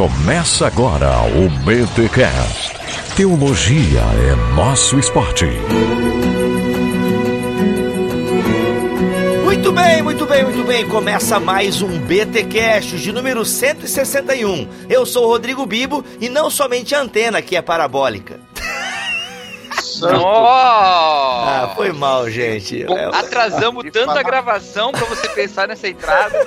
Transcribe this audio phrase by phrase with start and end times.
[0.00, 2.72] Começa agora o BTCast.
[3.14, 5.44] Teologia é nosso esporte.
[9.44, 10.88] Muito bem, muito bem, muito bem.
[10.88, 14.66] Começa mais um BTcast de número 161.
[14.88, 18.40] Eu sou o Rodrigo Bibo e não somente a antena que é parabólica.
[20.08, 22.84] Ah, foi mal, gente.
[22.84, 26.46] Bom, atrasamos tanto a gravação pra você pensar nessa entrada.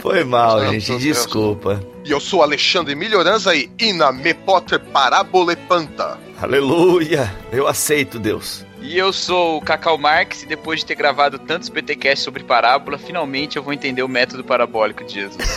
[0.00, 0.88] Foi mal, Santo gente.
[0.88, 1.02] Deus.
[1.02, 1.80] Desculpa.
[2.04, 6.18] E eu sou Alexandre Melhoranza e Ina Me Potter Parábola Panta.
[6.40, 7.32] Aleluia.
[7.52, 8.64] Eu aceito, Deus.
[8.80, 12.98] E eu sou o Cacau Marx e depois de ter gravado tantos BTcasts sobre parábola,
[12.98, 15.56] finalmente eu vou entender o método parabólico de Jesus.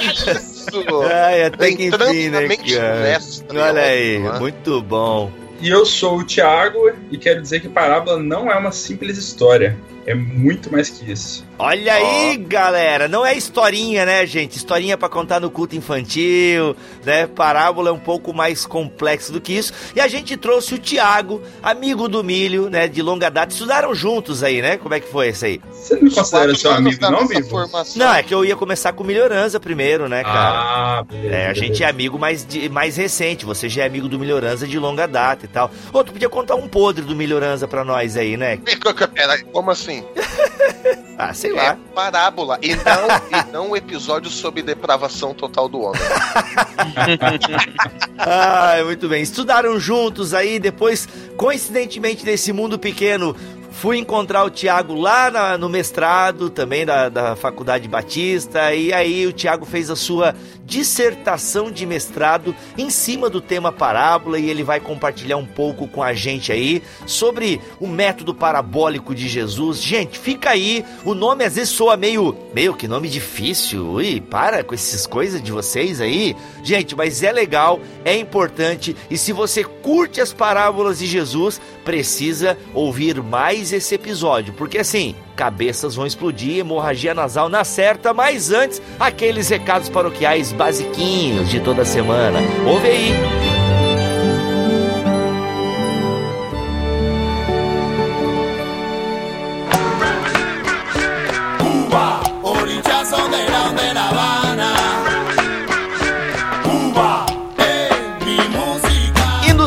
[0.00, 0.84] Isso!
[1.12, 3.18] Ai, até que enfim, né, cara?
[3.68, 4.38] Olha aí, né?
[4.38, 5.32] muito bom.
[5.60, 9.76] E eu sou o Thiago e quero dizer que parábola não é uma simples história.
[10.06, 11.46] É muito mais que isso.
[11.58, 14.56] Olha aí, galera, não é historinha, né, gente?
[14.56, 17.26] Historinha para contar no culto infantil, né?
[17.26, 19.72] Parábola é um pouco mais complexo do que isso.
[19.94, 23.52] E a gente trouxe o Tiago, amigo do Milho, né, de longa data.
[23.52, 24.76] Estudaram juntos aí, né?
[24.76, 25.60] Como é que foi isso aí?
[25.72, 27.48] Você não me considera seu amigo, não, amigo?
[27.96, 30.58] Não, é que eu ia começar com Melhorança primeiro, né, cara?
[30.58, 31.34] Ah, beleza.
[31.34, 33.44] É, a gente é amigo mais, de, mais recente.
[33.44, 35.70] Você já é amigo do Melhorança de longa data e tal.
[35.92, 38.58] Ô, tu podia contar um podre do Melhorança pra nós aí, né?
[39.12, 39.97] Peraí, como assim?
[41.18, 41.64] ah, sei lá.
[41.64, 46.00] É parábola e não, e não um episódio sobre depravação total do homem.
[48.18, 49.22] ah, muito bem.
[49.22, 53.36] Estudaram juntos aí, depois, coincidentemente, nesse mundo pequeno,
[53.78, 59.24] Fui encontrar o Tiago lá na, no mestrado, também da, da Faculdade Batista, e aí
[59.24, 60.34] o Tiago fez a sua
[60.68, 66.02] dissertação de mestrado em cima do tema parábola e ele vai compartilhar um pouco com
[66.02, 69.80] a gente aí sobre o método parabólico de Jesus.
[69.80, 73.92] Gente, fica aí, o nome às vezes soa meio, meio que nome difícil.
[73.92, 76.36] Ui, para com essas coisas de vocês aí.
[76.62, 82.58] Gente, mas é legal, é importante e se você curte as parábolas de Jesus, precisa
[82.74, 88.80] ouvir mais esse episódio, porque assim, cabeças vão explodir, hemorragia nasal na certa, mas antes,
[88.98, 92.38] aqueles recados paroquiais basiquinhos de toda semana.
[92.66, 93.57] Ouve aí!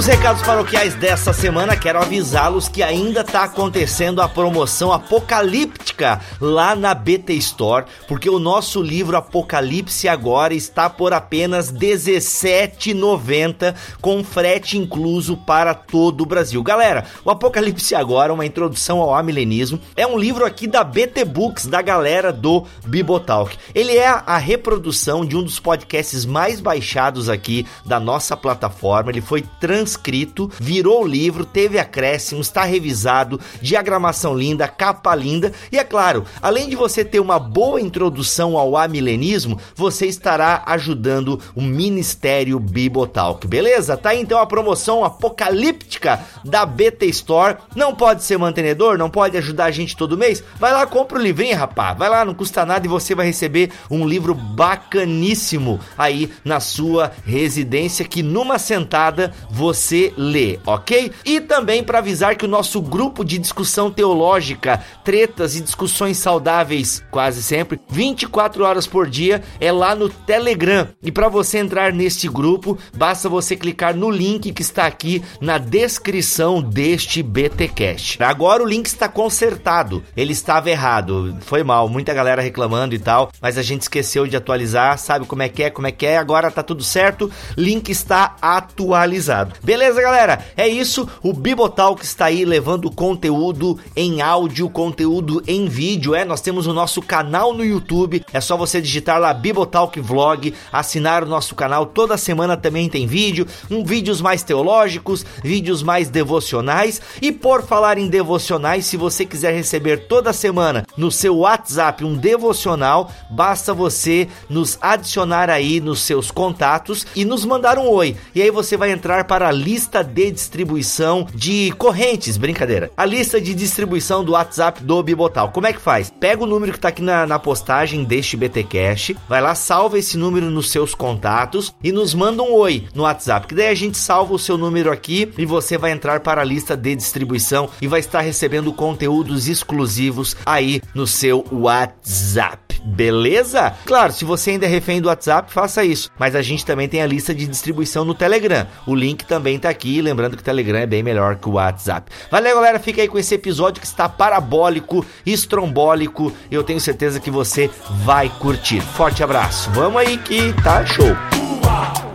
[0.02, 6.76] Nos recados paroquiais dessa semana, quero avisá-los que ainda está acontecendo a promoção apocalíptica lá
[6.76, 14.76] na BT Store, porque o nosso livro Apocalipse agora está por apenas R$17,90 com frete
[14.76, 16.64] incluso para todo o Brasil.
[16.64, 21.68] Galera, o Apocalipse agora, uma introdução ao amilenismo, é um livro aqui da BT Books,
[21.68, 23.56] da galera do Bibotalk.
[23.76, 29.12] Ele é a reprodução de um dos podcasts mais baixados aqui da nossa plataforma.
[29.12, 35.52] Ele foi trans transcrito, virou o livro, teve acréscimos, está revisado, diagramação linda, capa linda
[35.72, 41.40] e é claro, além de você ter uma boa introdução ao amilenismo, você estará ajudando
[41.56, 43.97] o Ministério Bibotalk, beleza?
[43.97, 47.58] Tá então a promoção apocalíptica da BT Store.
[47.75, 50.44] Não pode ser mantenedor, não pode ajudar a gente todo mês?
[50.59, 51.97] Vai lá, compra o livrinho, rapaz.
[51.97, 57.12] Vai lá, não custa nada e você vai receber um livro bacaníssimo aí na sua
[57.25, 61.12] residência que numa sentada você você lê, ok?
[61.25, 67.03] E também para avisar que o nosso grupo de discussão teológica, tretas e discussões saudáveis,
[67.09, 70.88] quase sempre, 24 horas por dia, é lá no Telegram.
[71.02, 75.58] E para você entrar neste grupo, basta você clicar no link que está aqui na
[75.58, 78.22] descrição deste BTcast.
[78.22, 83.31] Agora o link está consertado, ele estava errado, foi mal, muita galera reclamando e tal,
[83.41, 86.18] mas a gente esqueceu de atualizar, sabe como é que é, como é que é,
[86.18, 89.56] agora tá tudo certo, link está atualizado.
[89.72, 90.46] Beleza, galera?
[90.58, 91.08] É isso.
[91.24, 96.14] O Bibotalk está aí levando conteúdo em áudio, conteúdo em vídeo.
[96.14, 98.22] É, nós temos o nosso canal no YouTube.
[98.34, 101.85] É só você digitar lá Bibotalk Vlog, assinar o nosso canal.
[101.85, 107.02] Toda semana também tem vídeo, um vídeos mais teológicos, vídeos mais devocionais.
[107.22, 112.18] E por falar em devocionais, se você quiser receber toda semana no seu WhatsApp um
[112.18, 118.18] devocional, basta você nos adicionar aí nos seus contatos e nos mandar um oi.
[118.35, 122.91] E aí você vai entrar para a lista de distribuição de correntes, brincadeira.
[122.97, 125.52] A lista de distribuição do WhatsApp do Bibotal.
[125.52, 126.11] Como é que faz?
[126.19, 130.17] Pega o número que tá aqui na, na postagem deste BTcast, vai lá, salva esse
[130.17, 133.97] número nos seus contatos e nos manda um oi no WhatsApp, que daí a gente
[133.97, 137.87] salva o seu número aqui e você vai entrar para a lista de distribuição e
[137.87, 142.60] vai estar recebendo conteúdos exclusivos aí no seu WhatsApp.
[142.84, 143.74] Beleza?
[143.86, 146.10] Claro, se você ainda é refém do WhatsApp, faça isso.
[146.18, 148.66] Mas a gente também tem a lista de distribuição no Telegram.
[148.86, 150.02] O link também tá aqui.
[150.02, 152.12] Lembrando que o Telegram é bem melhor que o WhatsApp.
[152.30, 152.80] Valeu, galera.
[152.80, 156.34] Fica aí com esse episódio que está parabólico, estrombólico.
[156.50, 157.70] Eu tenho certeza que você
[158.04, 158.82] vai curtir.
[158.82, 159.70] Forte abraço.
[159.72, 161.16] Vamos aí que tá show.
[161.38, 162.10] Muito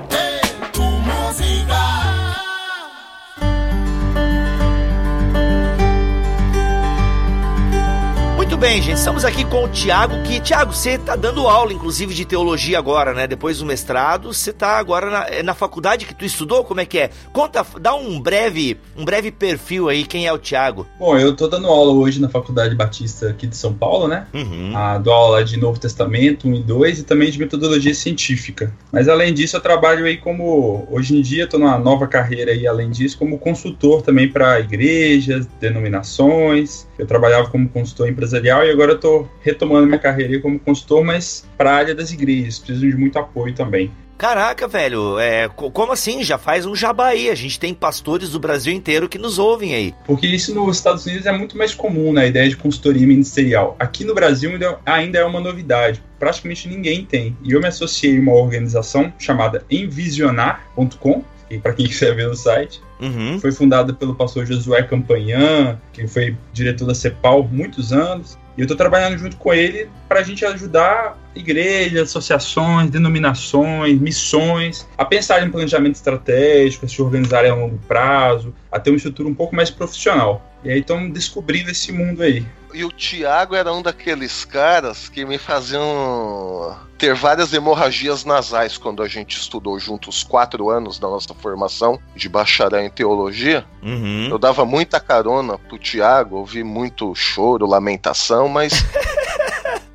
[8.67, 8.99] bem, gente.
[8.99, 13.15] Estamos aqui com o Tiago, que, Tiago, você tá dando aula, inclusive, de teologia agora,
[13.15, 13.25] né?
[13.25, 16.65] Depois do mestrado, você tá agora na, é na faculdade que tu estudou?
[16.65, 17.11] Como é que é?
[17.33, 20.85] Conta, dá um breve, um breve perfil aí, quem é o Tiago?
[20.99, 24.27] Bom, eu tô dando aula hoje na Faculdade Batista aqui de São Paulo, né?
[24.35, 24.73] Uhum.
[24.75, 28.75] Ah, dou aula de Novo Testamento 1 e 2 e também de metodologia científica.
[28.91, 32.67] Mas além disso, eu trabalho aí como, hoje em dia, tô numa nova carreira aí,
[32.67, 36.89] além disso, como consultor também para igrejas, denominações.
[36.99, 41.47] Eu trabalhava como consultor empresarial e agora eu tô retomando minha carreira como consultor, mas
[41.57, 42.59] para a área das igrejas.
[42.59, 43.91] Preciso de muito apoio também.
[44.19, 46.25] Caraca, velho, é, como assim?
[46.25, 47.29] Já faz um jabá aí.
[47.29, 49.95] A gente tem pastores do Brasil inteiro que nos ouvem aí.
[50.07, 52.23] Porque isso nos Estados Unidos é muito mais comum, né?
[52.23, 53.77] A ideia de consultoria ministerial.
[53.79, 54.51] Aqui no Brasil
[54.87, 56.03] ainda é uma novidade.
[56.19, 57.37] Praticamente ninguém tem.
[57.45, 62.35] E eu me associei a uma organização chamada Envisionar.com, e para quem quiser ver no
[62.35, 62.81] site.
[63.01, 63.39] Uhum.
[63.39, 68.39] Foi fundada pelo pastor Josué Campanhã, que foi diretor da CEPAL muitos anos.
[68.57, 74.89] E eu estou trabalhando junto com ele para a gente ajudar igrejas, associações, denominações, missões
[74.97, 79.29] a pensar em planejamento estratégico, a se organizarem a longo prazo, a ter uma estrutura
[79.29, 80.43] um pouco mais profissional.
[80.65, 82.45] E aí estão descobrindo esse mundo aí.
[82.77, 89.03] E o Thiago era um daqueles caras que me faziam ter várias hemorragias nasais quando
[89.03, 93.65] a gente estudou juntos quatro anos da nossa formação de bacharel em teologia.
[93.83, 94.29] Uhum.
[94.29, 98.85] Eu dava muita carona pro Thiago, ouvi muito choro, lamentação, mas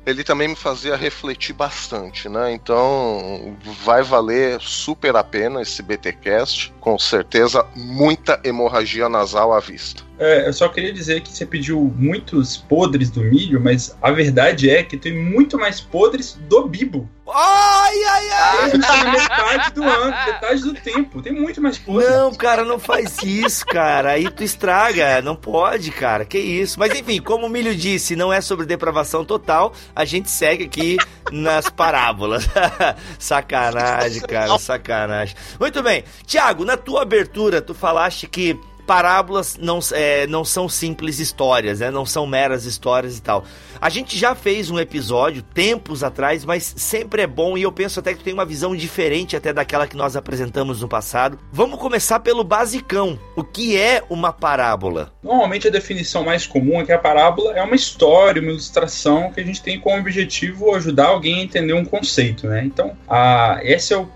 [0.04, 2.52] ele também me fazia refletir bastante, né?
[2.52, 10.02] Então vai valer super a pena esse BTcast, com certeza muita hemorragia nasal à vista.
[10.18, 14.70] É, eu só queria dizer que você pediu muitos podres do milho, mas a verdade
[14.70, 17.08] é que tem muito mais podres do bibo.
[17.34, 18.72] Ai, ai, ai!
[19.12, 21.22] Metade do ano, metade do tempo.
[21.22, 22.10] Tem muito mais podres.
[22.10, 24.10] Não, cara, não faz isso, cara.
[24.10, 25.22] Aí tu estraga.
[25.22, 26.24] Não pode, cara.
[26.24, 26.78] Que isso.
[26.78, 29.72] Mas enfim, como o Milho disse, não é sobre depravação total.
[29.94, 30.96] A gente segue aqui
[31.30, 32.46] nas parábolas.
[33.18, 35.34] sacanagem, cara, sacanagem.
[35.58, 36.04] Muito bem.
[36.26, 38.58] Tiago, na tua abertura, tu falaste que
[38.92, 41.90] parábolas não, é, não são simples histórias, né?
[41.90, 43.42] Não são meras histórias e tal.
[43.80, 48.00] A gente já fez um episódio tempos atrás, mas sempre é bom e eu penso
[48.00, 51.38] até que tu tem uma visão diferente até daquela que nós apresentamos no passado.
[51.50, 53.18] Vamos começar pelo basicão.
[53.34, 55.10] O que é uma parábola?
[55.22, 59.40] Normalmente a definição mais comum é que a parábola é uma história, uma ilustração que
[59.40, 62.62] a gente tem como objetivo ajudar alguém a entender um conceito, né?
[62.62, 64.06] Então, a, esse é o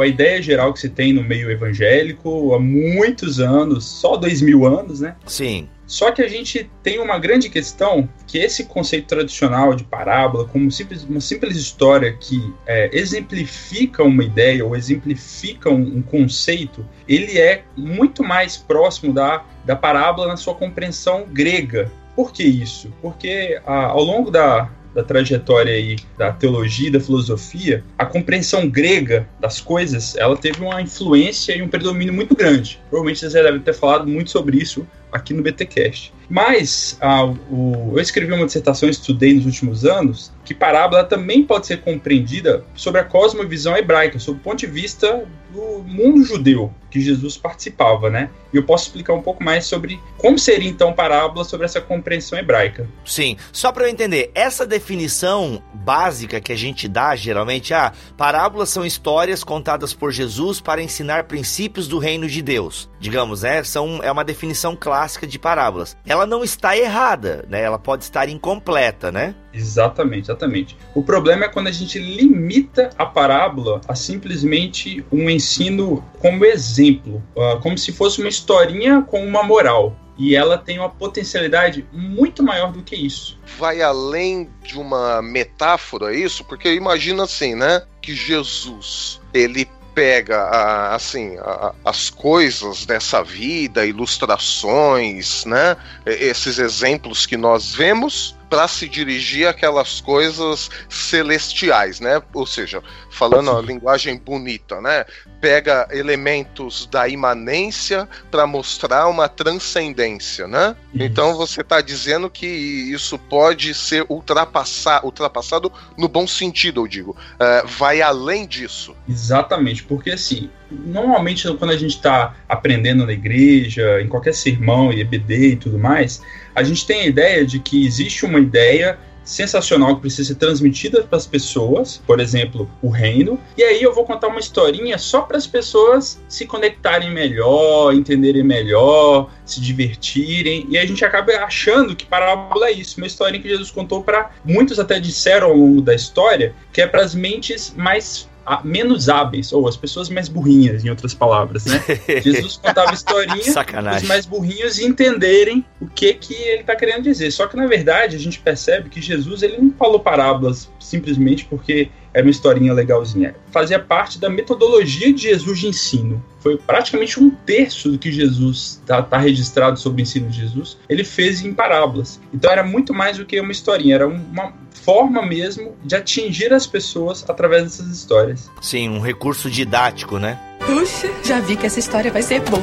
[0.00, 4.66] a ideia geral que se tem no meio evangélico há muitos anos, só dois mil
[4.66, 5.16] anos, né?
[5.26, 5.68] Sim.
[5.92, 10.70] Só que a gente tem uma grande questão que esse conceito tradicional de parábola, como
[10.70, 17.38] simples, uma simples história que é, exemplifica uma ideia ou exemplifica um, um, conceito, ele
[17.38, 21.92] é muito mais próximo da, da parábola na sua compreensão grega.
[22.16, 22.90] Por que isso?
[23.02, 29.28] Porque a, ao longo da, da trajetória aí da teologia da filosofia, a compreensão grega
[29.40, 32.80] das coisas, ela teve uma influência e um predomínio muito grande.
[32.88, 36.12] Provavelmente vocês já devem ter falado muito sobre isso aqui no BTcast.
[36.28, 41.66] Mas ah, o, eu escrevi uma dissertação, estudei nos últimos anos, que parábola também pode
[41.66, 47.00] ser compreendida sobre a cosmovisão hebraica, sob o ponto de vista do mundo judeu que
[47.00, 48.28] Jesus participava, né?
[48.52, 52.38] E eu posso explicar um pouco mais sobre como seria então parábola sobre essa compreensão
[52.38, 52.86] hebraica.
[53.04, 58.68] Sim, só para eu entender, essa definição básica que a gente dá geralmente, ah, parábolas
[58.68, 62.90] são histórias contadas por Jesus para ensinar princípios do reino de Deus.
[63.00, 63.64] Digamos, né?
[63.64, 65.96] São, é uma definição clássica de parábolas.
[66.12, 67.62] Ela não está errada, né?
[67.62, 69.34] Ela pode estar incompleta, né?
[69.50, 70.76] Exatamente, exatamente.
[70.94, 77.22] O problema é quando a gente limita a parábola a simplesmente um ensino como exemplo,
[77.34, 79.96] uh, como se fosse uma historinha com uma moral.
[80.18, 83.38] E ela tem uma potencialidade muito maior do que isso.
[83.58, 87.84] Vai além de uma metáfora isso, porque imagina assim, né?
[88.02, 91.36] Que Jesus, ele pega assim
[91.84, 95.76] as coisas dessa vida, ilustrações, né?
[96.06, 102.20] Esses exemplos que nós vemos para se dirigir àquelas coisas celestiais, né?
[102.34, 105.06] Ou seja, falando a linguagem bonita, né?
[105.40, 110.76] Pega elementos da imanência para mostrar uma transcendência, né?
[110.94, 117.12] Então você está dizendo que isso pode ser ultrapassar, ultrapassado no bom sentido, eu digo.
[117.12, 118.94] Uh, vai além disso.
[119.08, 120.50] Exatamente, porque assim,
[120.86, 126.22] normalmente quando a gente está aprendendo na igreja, em qualquer sermão, EBD e tudo mais,
[126.54, 131.02] a gente tem a ideia de que existe uma ideia sensacional que precisa ser transmitida
[131.02, 133.38] para as pessoas, por exemplo, o reino.
[133.56, 138.42] E aí eu vou contar uma historinha só para as pessoas se conectarem melhor, entenderem
[138.42, 140.66] melhor, se divertirem.
[140.68, 144.30] E a gente acaba achando que parábola é isso, uma historinha que Jesus contou para
[144.44, 148.28] muitos até disseram ao longo da história, que é para as mentes mais
[148.64, 151.82] menos hábeis, ou as pessoas mais burrinhas, em outras palavras, né?
[152.22, 157.30] Jesus contava historinha para os mais burrinhos entenderem o que que ele está querendo dizer.
[157.30, 161.90] Só que na verdade a gente percebe que Jesus ele não falou parábolas simplesmente porque
[162.12, 163.34] era uma historinha legalzinha.
[163.50, 166.22] Fazia parte da metodologia de Jesus de ensino.
[166.40, 170.76] Foi praticamente um terço do que Jesus está tá registrado sobre o ensino de Jesus.
[170.88, 172.20] Ele fez em parábolas.
[172.32, 176.66] Então era muito mais do que uma historinha, era uma forma mesmo de atingir as
[176.66, 178.50] pessoas através dessas histórias.
[178.60, 180.38] Sim, um recurso didático, né?
[180.66, 182.62] Puxa, já vi que essa história vai ser boa.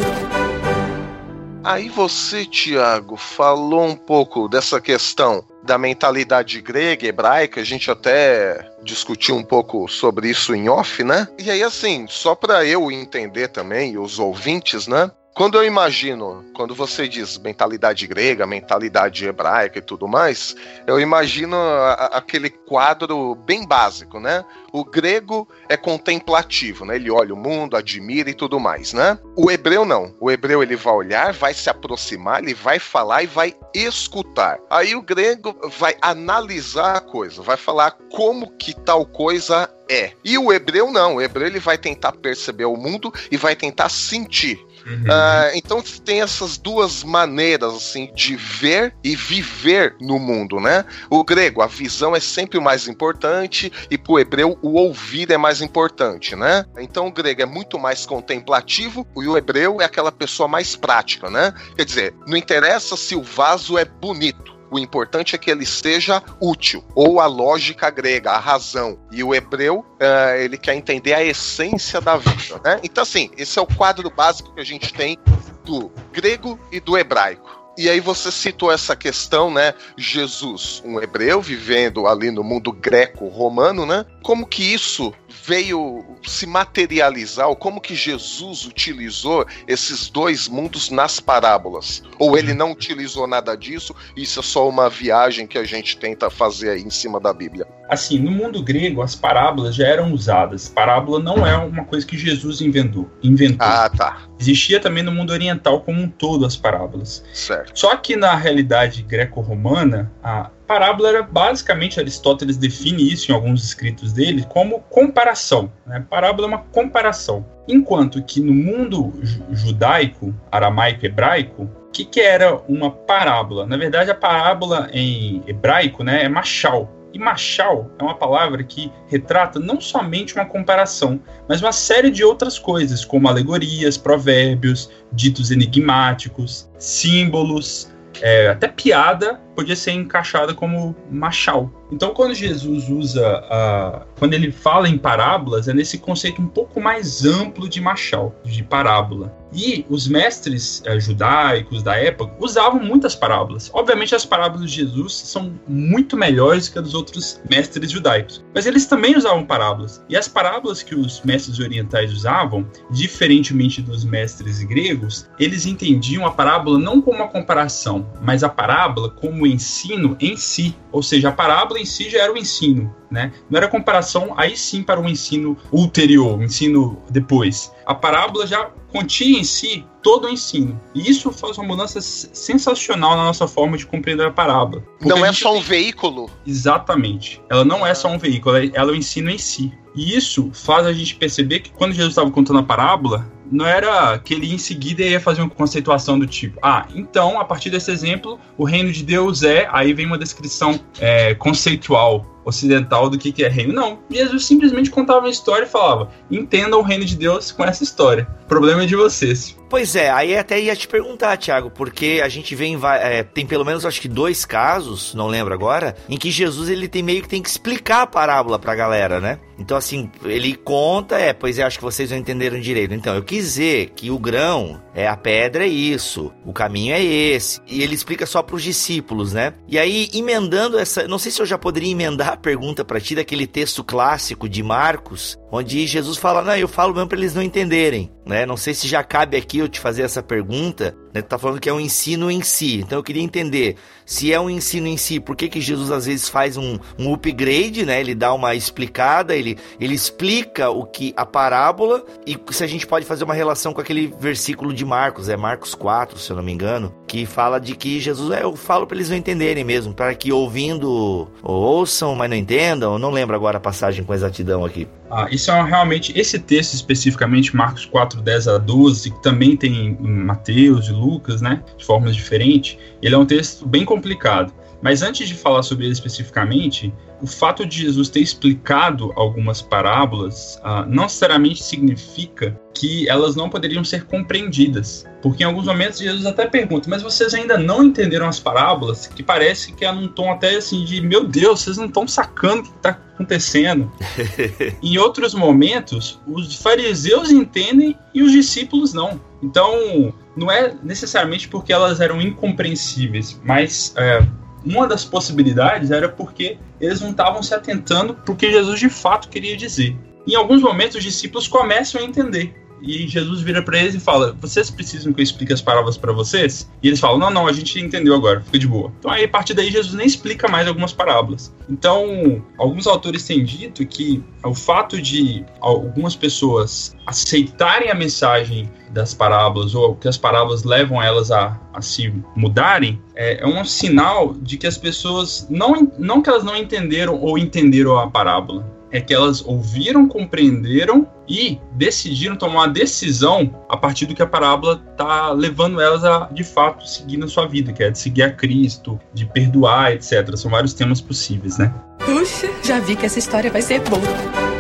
[1.63, 8.68] Aí você, Tiago, falou um pouco dessa questão da mentalidade grega, hebraica, a gente até
[8.83, 11.27] discutiu um pouco sobre isso em off, né?
[11.37, 15.11] E aí, assim, só para eu entender também, os ouvintes, né?
[15.39, 20.53] Quando eu imagino, quando você diz mentalidade grega, mentalidade hebraica e tudo mais,
[20.85, 24.43] eu imagino a, aquele quadro bem básico, né?
[24.73, 26.97] O grego é contemplativo, né?
[26.97, 29.17] Ele olha o mundo, admira e tudo mais, né?
[29.33, 30.13] O hebreu não.
[30.19, 34.59] O hebreu ele vai olhar, vai se aproximar, ele vai falar e vai escutar.
[34.69, 40.13] Aí o grego vai analisar a coisa, vai falar como que tal coisa é.
[40.23, 41.15] E o hebreu não.
[41.15, 44.63] O hebreu ele vai tentar perceber o mundo e vai tentar sentir.
[44.85, 45.03] Uhum.
[45.03, 50.85] Uh, então tem essas duas maneiras assim de ver e viver no mundo, né?
[51.09, 55.31] O grego, a visão é sempre o mais importante e para o hebreu o ouvir
[55.31, 56.65] é mais importante, né?
[56.77, 61.29] Então o grego é muito mais contemplativo e o hebreu é aquela pessoa mais prática,
[61.29, 61.53] né?
[61.75, 64.58] Quer dizer, não interessa se o vaso é bonito.
[64.71, 68.99] O importante é que ele seja útil, ou a lógica grega, a razão.
[69.11, 72.61] E o hebreu, uh, ele quer entender a essência da vida.
[72.63, 72.79] Né?
[72.83, 75.17] Então, assim, esse é o quadro básico que a gente tem
[75.65, 77.59] do grego e do hebraico.
[77.79, 79.73] E aí você citou essa questão, né?
[79.95, 84.05] Jesus, um hebreu vivendo ali no mundo greco-romano, né?
[84.21, 85.13] Como que isso
[85.45, 92.03] veio se materializar, ou como que Jesus utilizou esses dois mundos nas parábolas?
[92.17, 96.29] Ou ele não utilizou nada disso, isso é só uma viagem que a gente tenta
[96.29, 97.65] fazer aí em cima da Bíblia?
[97.89, 100.69] Assim, no mundo grego, as parábolas já eram usadas.
[100.69, 103.09] Parábola não é uma coisa que Jesus inventou.
[103.23, 103.67] inventou.
[103.67, 104.21] Ah, tá.
[104.39, 107.23] Existia também no mundo oriental como um todo as parábolas.
[107.33, 107.71] Certo.
[107.73, 114.13] Só que na realidade greco-romana, a parábola era basicamente, Aristóteles define isso em alguns escritos
[114.13, 115.71] dele como comparação.
[115.83, 116.05] Né?
[116.07, 117.43] Parábola é uma comparação.
[117.67, 119.11] Enquanto que no mundo
[119.51, 123.65] judaico, aramaico, hebraico, o que, que, era uma parábola?
[123.65, 126.87] Na verdade, a parábola em hebraico né, é machal.
[127.11, 132.23] E machal é uma palavra que retrata não somente uma comparação, mas uma série de
[132.23, 140.95] outras coisas, como alegorias, provérbios, ditos enigmáticos, símbolos, é, até piada podia ser encaixada como
[141.11, 141.69] machal.
[141.91, 146.79] Então, quando Jesus usa, a, quando ele fala em parábolas, é nesse conceito um pouco
[146.79, 149.35] mais amplo de machal, de parábola.
[149.51, 153.71] E os mestres é, judaicos da época usavam muitas parábolas.
[153.73, 158.65] Obviamente, as parábolas de Jesus são muito melhores que as dos outros mestres judaicos, mas
[158.65, 160.03] eles também usavam parábolas.
[160.07, 166.31] E as parábolas que os mestres orientais usavam, diferentemente dos mestres gregos, eles entendiam a
[166.31, 170.75] parábola não como uma comparação, mas a parábola como ensino em si.
[170.91, 173.31] Ou seja, a parábola em si já era o ensino, né?
[173.49, 177.71] Não era comparação aí sim para o ensino ulterior, o ensino depois.
[177.85, 180.79] A parábola já continha em si todo o ensino.
[180.95, 184.83] E isso faz uma mudança sensacional na nossa forma de compreender a parábola.
[185.01, 186.29] Não é só um veículo.
[186.45, 187.41] Exatamente.
[187.49, 189.71] Ela não é só um veículo, ela é o ensino em si.
[189.95, 194.17] E isso faz a gente perceber que quando Jesus estava contando a parábola, não era
[194.19, 197.91] que ele em seguida ia fazer uma conceituação do tipo, ah, então, a partir desse
[197.91, 203.31] exemplo, o reino de Deus é, aí vem uma descrição é, conceitual ocidental do que,
[203.31, 203.73] que é reino.
[203.73, 207.83] Não, Jesus simplesmente contava uma história e falava: entendam o reino de Deus com essa
[207.83, 208.27] história.
[208.43, 209.57] O problema é de vocês.
[209.69, 213.63] Pois é, aí até ia te perguntar, Thiago, porque a gente vê é, tem pelo
[213.63, 217.29] menos acho que dois casos, não lembro agora, em que Jesus ele tem meio que
[217.29, 219.39] tem que explicar a parábola pra galera, né?
[219.59, 222.93] Então assim, ele conta, é, pois é, acho que vocês não entenderam direito.
[222.95, 227.03] Então, eu quis dizer que o grão é a pedra é isso, o caminho é
[227.03, 227.61] esse.
[227.67, 229.53] E ele explica só para os discípulos, né?
[229.67, 233.15] E aí emendando essa, não sei se eu já poderia emendar a pergunta para ti
[233.15, 237.41] daquele texto clássico de Marcos, onde Jesus fala: "Não, eu falo mesmo para eles não
[237.41, 238.45] entenderem", né?
[238.45, 241.21] Não sei se já cabe aqui eu te fazer essa pergunta, né?
[241.21, 242.79] Tá falando que é um ensino em si.
[242.79, 243.75] Então eu queria entender
[244.05, 247.13] se é um ensino em si, por que que Jesus às vezes faz um, um
[247.13, 247.99] upgrade, né?
[247.99, 252.87] Ele dá uma explicada, ele ele explica o que a parábola e se a gente
[252.87, 256.43] pode fazer uma relação com aquele versículo de Marcos, é Marcos 4, se eu não
[256.43, 259.93] me engano, que fala de que Jesus, é, eu falo para eles não entenderem mesmo,
[259.93, 262.93] para que ouvindo ouçam, mas não entendam.
[262.93, 264.87] Eu não lembro agora a passagem com exatidão aqui.
[265.11, 269.97] Ah, isso é realmente, esse texto especificamente, Marcos 4, 10 a 12, que também tem
[269.99, 274.53] em Mateus e Lucas, né, de formas diferentes, ele é um texto bem complicado.
[274.81, 280.59] Mas antes de falar sobre ele especificamente, o fato de Jesus ter explicado algumas parábolas
[280.63, 285.05] uh, não necessariamente significa que elas não poderiam ser compreendidas.
[285.21, 289.07] Porque em alguns momentos Jesus até pergunta, mas vocês ainda não entenderam as parábolas?
[289.07, 292.61] Que parece que é num tom até assim de, meu Deus, vocês não estão sacando
[292.61, 293.91] o que está acontecendo.
[294.81, 299.19] em outros momentos, os fariseus entendem e os discípulos não.
[299.43, 304.25] Então, não é necessariamente porque elas eram incompreensíveis, mas é,
[304.65, 308.89] uma das possibilidades era porque eles não estavam se atentando para o que Jesus de
[308.89, 309.95] fato queria dizer.
[310.27, 312.53] Em alguns momentos, os discípulos começam a entender.
[312.81, 316.11] E Jesus vira para eles e fala: Vocês precisam que eu explique as palavras para
[316.11, 316.69] vocês?
[316.81, 318.91] E eles falam: Não, não, a gente entendeu agora, fica de boa.
[318.99, 321.53] Então, aí, a partir daí, Jesus nem explica mais algumas parábolas.
[321.69, 329.13] Então, alguns autores têm dito que o fato de algumas pessoas aceitarem a mensagem das
[329.13, 334.33] parábolas ou que as parábolas levam elas a, a se mudarem é, é, um sinal
[334.33, 338.99] de que as pessoas não, não que elas não entenderam ou entenderam a parábola é
[338.99, 344.83] que elas ouviram, compreenderam e decidiram tomar uma decisão a partir do que a parábola
[344.91, 348.31] está levando elas a, de fato, seguir na sua vida, que é de seguir a
[348.31, 350.35] Cristo, de perdoar, etc.
[350.35, 351.73] São vários temas possíveis, né?
[351.99, 354.58] Puxa, já vi que essa história vai ser boa.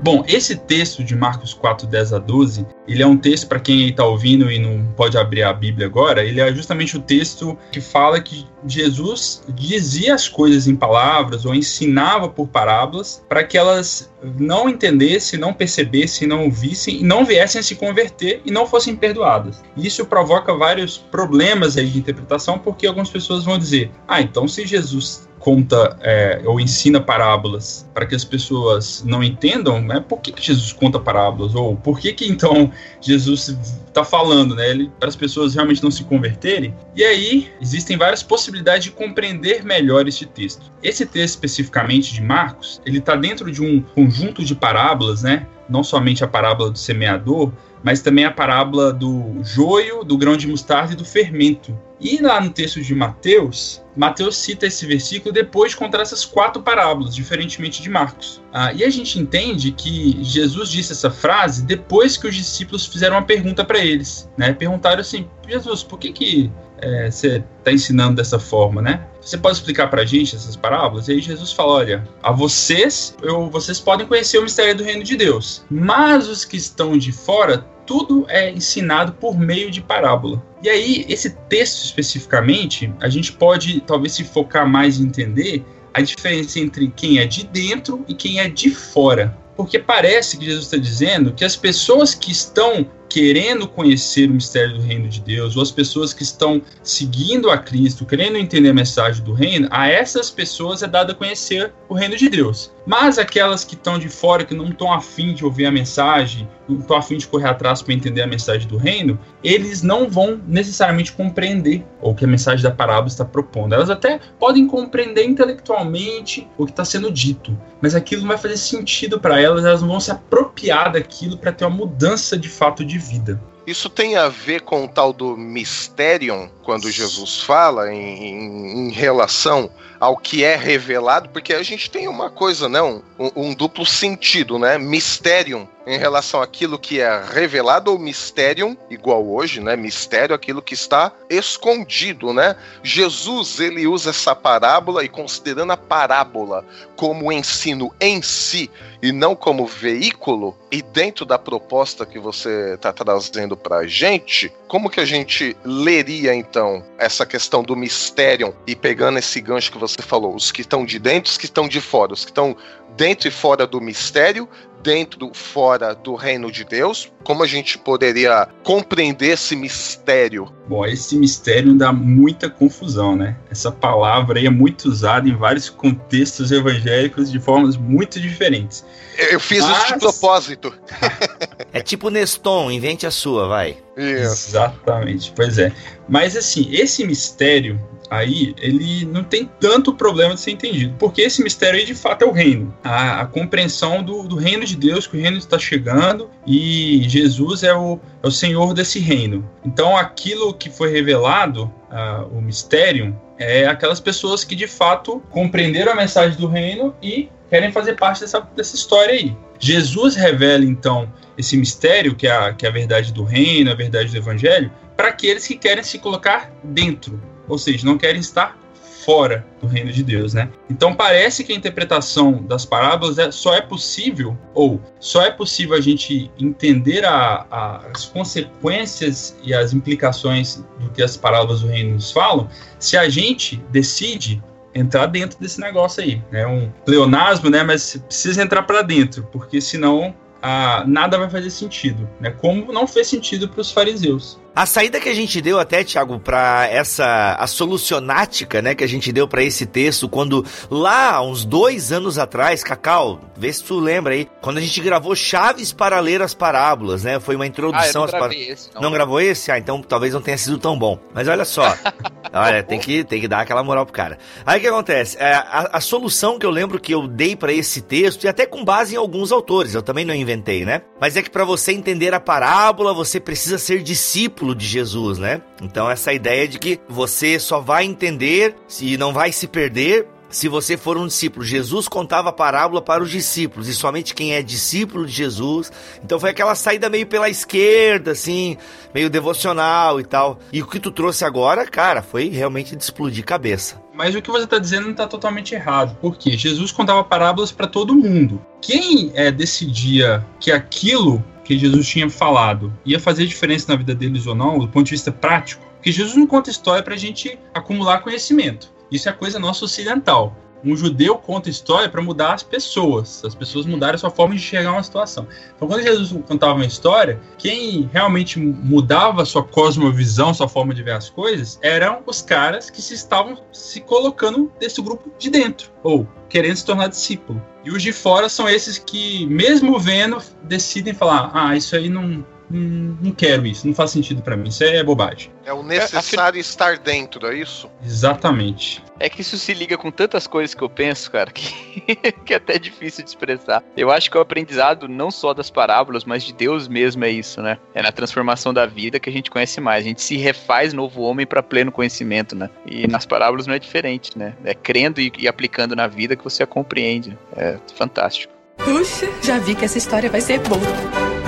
[0.00, 3.88] Bom, esse texto de Marcos 4, 10 a 12, ele é um texto, para quem
[3.88, 7.80] está ouvindo e não pode abrir a Bíblia agora, ele é justamente o texto que
[7.80, 14.10] fala que Jesus dizia as coisas em palavras ou ensinava por parábolas para que elas
[14.38, 18.94] não entendessem, não percebessem, não ouvissem e não viessem a se converter e não fossem
[18.94, 19.62] perdoadas.
[19.76, 24.66] Isso provoca vários problemas aí de interpretação, porque algumas pessoas vão dizer: ah, então se
[24.66, 30.32] Jesus conta é, ou ensina parábolas para que as pessoas não entendam, né, por que,
[30.32, 31.54] que Jesus conta parábolas?
[31.54, 32.70] Ou por que, que então
[33.00, 36.74] Jesus está falando, né, para as pessoas realmente não se converterem?
[36.94, 40.70] E aí existem várias possibilidades de compreender melhor este texto.
[40.82, 45.46] Esse texto especificamente de Marcos, ele está dentro de um conjunto de parábolas, né?
[45.68, 50.46] Não somente a parábola do semeador, mas também a parábola do joio, do grão de
[50.46, 51.78] mostarda e do fermento.
[52.00, 56.62] E lá no texto de Mateus, Mateus cita esse versículo depois de contar essas quatro
[56.62, 58.40] parábolas, diferentemente de Marcos.
[58.52, 63.16] Ah, e a gente entende que Jesus disse essa frase depois que os discípulos fizeram
[63.16, 64.30] uma pergunta para eles.
[64.36, 64.52] Né?
[64.52, 69.06] Perguntaram assim: Jesus, por que, que é, você está ensinando dessa forma, né?
[69.20, 71.08] Você pode explicar para a gente essas parábolas?
[71.08, 75.02] E aí Jesus fala: olha, a vocês, eu, vocês podem conhecer o mistério do reino
[75.02, 80.44] de Deus, mas os que estão de fora tudo é ensinado por meio de parábola.
[80.62, 85.64] E aí, esse texto especificamente, a gente pode talvez se focar mais em entender
[85.94, 89.36] a diferença entre quem é de dentro e quem é de fora.
[89.56, 94.74] Porque parece que Jesus está dizendo que as pessoas que estão querendo conhecer o mistério
[94.74, 98.74] do reino de Deus, ou as pessoas que estão seguindo a Cristo, querendo entender a
[98.74, 102.72] mensagem do reino, a essas pessoas é dado a conhecer o reino de Deus.
[102.86, 106.96] Mas aquelas que estão de fora, que não estão afim de ouvir a mensagem, estão
[106.96, 111.84] afim de correr atrás para entender a mensagem do reino, eles não vão necessariamente compreender
[112.00, 113.74] o que a mensagem da parábola está propondo.
[113.74, 118.56] Elas até podem compreender intelectualmente o que está sendo dito, mas aquilo não vai fazer
[118.56, 122.84] sentido para elas, elas não vão se apropriar daquilo para ter uma mudança de fato
[122.84, 123.40] de vida.
[123.68, 128.90] Isso tem a ver com o tal do Mysterium, quando Jesus fala em, em, em
[128.90, 132.80] relação ao que é revelado, porque a gente tem uma coisa, né?
[132.80, 133.02] Um,
[133.36, 134.78] um, duplo sentido, né?
[134.78, 139.76] Mysterium em relação àquilo que é revelado ou mistério, igual hoje, né?
[139.76, 142.56] Mistério, aquilo que está escondido, né?
[142.82, 146.64] Jesus, ele usa essa parábola e considerando a parábola
[146.96, 148.70] como ensino em si
[149.02, 154.52] e não como veículo, e dentro da proposta que você está trazendo para a gente,
[154.66, 159.78] como que a gente leria então essa questão do mistério e pegando esse gancho que
[159.78, 162.56] você falou, os que estão de dentro, os que estão de fora, os que estão
[162.96, 164.48] dentro e fora do mistério,
[164.82, 167.12] dentro fora do reino de Deus?
[167.22, 170.52] Como a gente poderia compreender esse mistério?
[170.68, 173.36] Bom, esse mistério dá muita confusão, né?
[173.50, 178.84] Essa palavra aí é muito usada em vários contextos evangélicos de formas muito diferentes.
[179.30, 179.78] Eu fiz Mas...
[179.78, 180.74] isso de propósito.
[181.72, 183.78] é tipo Neston, invente a sua, vai.
[183.96, 184.50] Isso.
[184.50, 185.72] Exatamente, pois é.
[186.06, 191.42] Mas assim, esse mistério aí ele não tem tanto problema de ser entendido, porque esse
[191.42, 195.06] mistério aí de fato é o reino, a, a compreensão do, do, reino de Deus,
[195.06, 199.48] que o reino está chegando e Jesus é o, é o Senhor desse reino.
[199.64, 205.92] Então aquilo que foi revelado, uh, o mistério, é aquelas pessoas que de fato compreenderam
[205.92, 209.36] a mensagem do reino e querem fazer parte dessa, dessa história aí.
[209.58, 213.74] Jesus revela então esse mistério, que é, a, que é a verdade do reino, a
[213.74, 218.58] verdade do evangelho, para aqueles que querem se colocar dentro, ou seja, não querem estar
[219.08, 220.50] fora do reino de Deus, né?
[220.68, 225.74] Então parece que a interpretação das parábolas é, só é possível ou só é possível
[225.74, 231.68] a gente entender a, a, as consequências e as implicações do que as parábolas do
[231.68, 234.42] reino nos falam se a gente decide
[234.74, 236.46] entrar dentro desse negócio aí, né?
[236.46, 237.62] Um pleonasmo, né?
[237.62, 242.30] Mas precisa entrar para dentro, porque senão ah, nada vai fazer sentido, né?
[242.30, 244.38] Como não fez sentido para os fariseus.
[244.54, 248.88] A saída que a gente deu até, Thiago, para essa a solucionática, né, que a
[248.88, 253.78] gente deu para esse texto, quando lá, uns dois anos atrás, Cacau, vê se tu
[253.78, 258.02] lembra aí, quando a gente gravou Chaves para ler as parábolas, né, foi uma introdução
[258.02, 258.70] ah, às parábolas.
[258.74, 258.82] Não.
[258.82, 259.52] não gravou esse?
[259.52, 260.98] Ah, então talvez não tenha sido tão bom.
[261.14, 261.76] Mas olha só,
[262.32, 264.18] olha, tem que, tem que dar aquela moral pro cara.
[264.44, 265.16] Aí o que acontece?
[265.20, 268.44] É, a, a solução que eu lembro que eu dei para esse texto, e até
[268.44, 271.70] com base em alguns autores, eu também não inventei, né, mas é que para você
[271.70, 275.42] entender a parábola, você precisa ser discípulo discípulo de Jesus, né?
[275.60, 280.46] Então essa ideia de que você só vai entender e não vai se perder se
[280.46, 281.44] você for um discípulo.
[281.44, 285.72] Jesus contava a parábola para os discípulos e somente quem é discípulo de Jesus.
[286.04, 288.56] Então foi aquela saída meio pela esquerda, assim,
[288.94, 290.38] meio devocional e tal.
[290.52, 293.80] E o que tu trouxe agora, cara, foi realmente de explodir cabeça.
[293.94, 295.96] Mas o que você está dizendo não está totalmente errado.
[296.00, 298.40] Porque Jesus contava parábolas para todo mundo.
[298.60, 304.26] Quem é, decidia que aquilo que Jesus tinha falado ia fazer diferença na vida deles
[304.26, 307.38] ou não, do ponto de vista prático, porque Jesus não conta história para a gente
[307.54, 308.70] acumular conhecimento.
[308.92, 310.36] Isso é coisa nossa ocidental.
[310.64, 314.40] Um judeu conta história para mudar as pessoas, as pessoas mudarem a sua forma de
[314.40, 315.26] enxergar uma situação.
[315.54, 320.82] Então, quando Jesus contava uma história, quem realmente mudava a sua cosmovisão, sua forma de
[320.82, 325.70] ver as coisas, eram os caras que se estavam se colocando desse grupo de dentro,
[325.82, 327.42] ou querendo se tornar discípulo.
[327.64, 332.24] E os de fora são esses que, mesmo vendo, decidem falar: ah, isso aí não,
[332.50, 335.30] Hum, não quero isso, não faz sentido para mim, isso é bobagem.
[335.44, 337.70] É o necessário é, estar dentro, é isso?
[337.84, 338.82] Exatamente.
[339.00, 342.36] É que isso se liga com tantas coisas que eu penso, cara, que, que é
[342.36, 343.62] até difícil de expressar.
[343.76, 347.40] Eu acho que o aprendizado não só das parábolas, mas de Deus mesmo é isso,
[347.40, 347.58] né?
[347.74, 349.84] É na transformação da vida que a gente conhece mais.
[349.84, 352.50] A gente se refaz novo homem para pleno conhecimento, né?
[352.66, 354.34] E nas parábolas não é diferente, né?
[354.44, 357.16] É crendo e, e aplicando na vida que você a compreende.
[357.36, 358.32] É fantástico.
[358.56, 361.27] Puxa, já vi que essa história vai ser boa.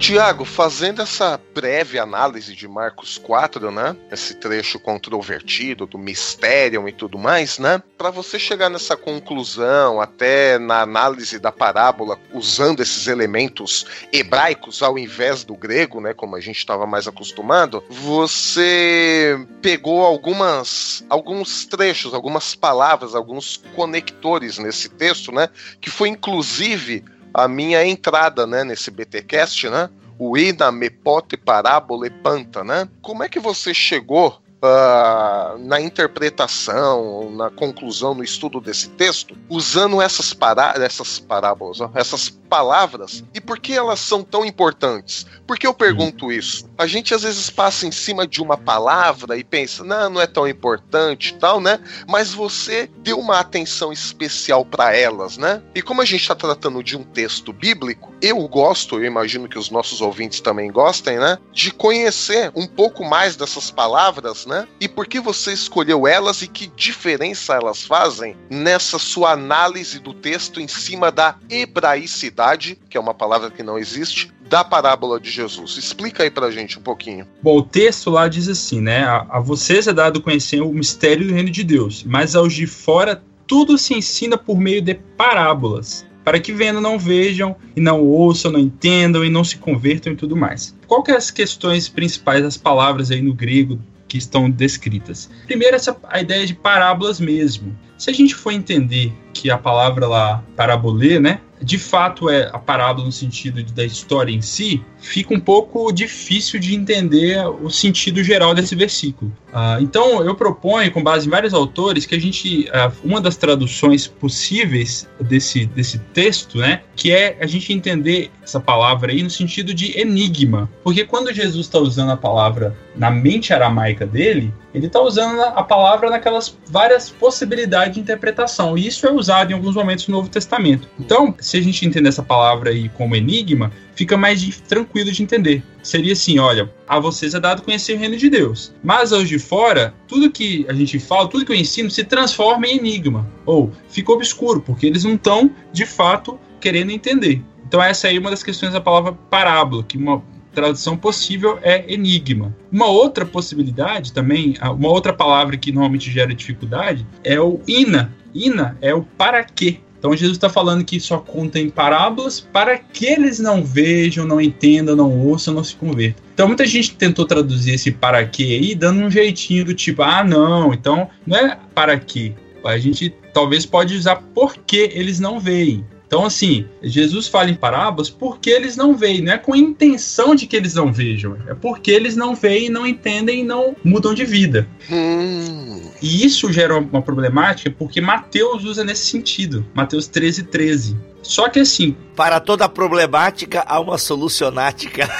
[0.00, 3.94] Tiago, fazendo essa breve análise de Marcos 4, né?
[4.10, 7.82] Esse trecho controvertido do mistério e tudo mais, né?
[7.98, 14.98] Para você chegar nessa conclusão, até na análise da parábola, usando esses elementos hebraicos ao
[14.98, 16.14] invés do grego, né?
[16.14, 24.56] Como a gente estava mais acostumado, você pegou algumas, alguns trechos, algumas palavras, alguns conectores
[24.56, 25.50] nesse texto, né?
[25.78, 29.90] Que foi inclusive a minha entrada, né, nesse BTcast, né?
[30.18, 32.88] O Ina, Mepote, Parábola e Panta, né?
[33.00, 40.00] Como é que você chegou uh, na interpretação, na conclusão, no estudo desse texto, usando
[40.00, 43.22] essas, pará essas parábolas, ó, essas palavras.
[43.32, 45.24] E por que elas são tão importantes?
[45.46, 46.68] Por que eu pergunto isso?
[46.76, 50.26] A gente às vezes passa em cima de uma palavra e pensa, não, não é
[50.26, 51.78] tão importante tal, né?
[52.08, 55.62] Mas você deu uma atenção especial para elas, né?
[55.74, 59.58] E como a gente está tratando de um texto bíblico, eu gosto, eu imagino que
[59.58, 61.38] os nossos ouvintes também gostem, né?
[61.52, 64.66] De conhecer um pouco mais dessas palavras, né?
[64.80, 70.12] E por que você escolheu elas e que diferença elas fazem nessa sua análise do
[70.12, 75.30] texto em cima da hebraicidade, que é uma palavra que não existe, da parábola de
[75.30, 75.76] Jesus.
[75.76, 77.26] Explica aí pra gente um pouquinho.
[77.40, 79.04] Bom, o texto lá diz assim, né?
[79.04, 82.66] A, a vocês é dado conhecer o mistério do reino de Deus, mas aos de
[82.66, 88.00] fora tudo se ensina por meio de parábolas, para que vendo não vejam, e não
[88.02, 90.76] ouçam, não entendam, e não se convertam e tudo mais.
[90.86, 95.30] Qual que é as questões principais das palavras aí no grego que estão descritas?
[95.46, 97.78] Primeiro, essa, a ideia de parábolas mesmo.
[98.00, 102.58] Se a gente for entender que a palavra lá, parabolê, né, de fato é a
[102.58, 108.24] parábola no sentido da história em si, fica um pouco difícil de entender o sentido
[108.24, 109.30] geral desse versículo.
[109.48, 113.36] Uh, então eu proponho, com base em vários autores, que a gente uh, uma das
[113.36, 119.28] traduções possíveis desse, desse texto, né, que é a gente entender essa palavra aí no
[119.30, 124.86] sentido de enigma, porque quando Jesus está usando a palavra na mente aramaica dele, ele
[124.86, 128.78] está usando a palavra naquelas várias possibilidades de interpretação.
[128.78, 130.88] E isso é usado em alguns momentos no Novo Testamento.
[130.98, 135.22] Então, se a gente entender essa palavra aí como enigma, fica mais de, tranquilo de
[135.22, 135.62] entender.
[135.82, 138.72] Seria assim: olha, a vocês é dado conhecer o reino de Deus.
[138.82, 142.66] Mas aos de fora, tudo que a gente fala, tudo que eu ensino, se transforma
[142.66, 143.26] em enigma.
[143.44, 147.42] Ou fica obscuro, porque eles não estão, de fato, querendo entender.
[147.66, 150.22] Então, essa aí é uma das questões da palavra parábola, que uma,
[150.60, 152.54] tradução possível é enigma.
[152.70, 158.14] Uma outra possibilidade também, uma outra palavra que normalmente gera dificuldade é o ina.
[158.34, 159.80] Ina é o para quê.
[159.98, 164.40] Então Jesus está falando que só conta em parábolas para que eles não vejam, não
[164.40, 166.22] entendam, não ouçam, não se convertam.
[166.32, 170.24] Então muita gente tentou traduzir esse para quê aí, dando um jeitinho do tipo, ah
[170.24, 172.32] não, então não é para quê.
[172.64, 175.84] A gente talvez pode usar porque eles não veem.
[176.10, 180.34] Então, assim, Jesus fala em parábolas porque eles não veem, não é com a intenção
[180.34, 184.12] de que eles não vejam, é porque eles não veem, não entendem e não mudam
[184.12, 184.66] de vida.
[184.90, 185.80] Hum.
[186.02, 190.96] E isso gera uma problemática porque Mateus usa nesse sentido, Mateus 13, 13.
[191.22, 191.96] Só que assim.
[192.16, 195.08] Para toda problemática há uma solucionática.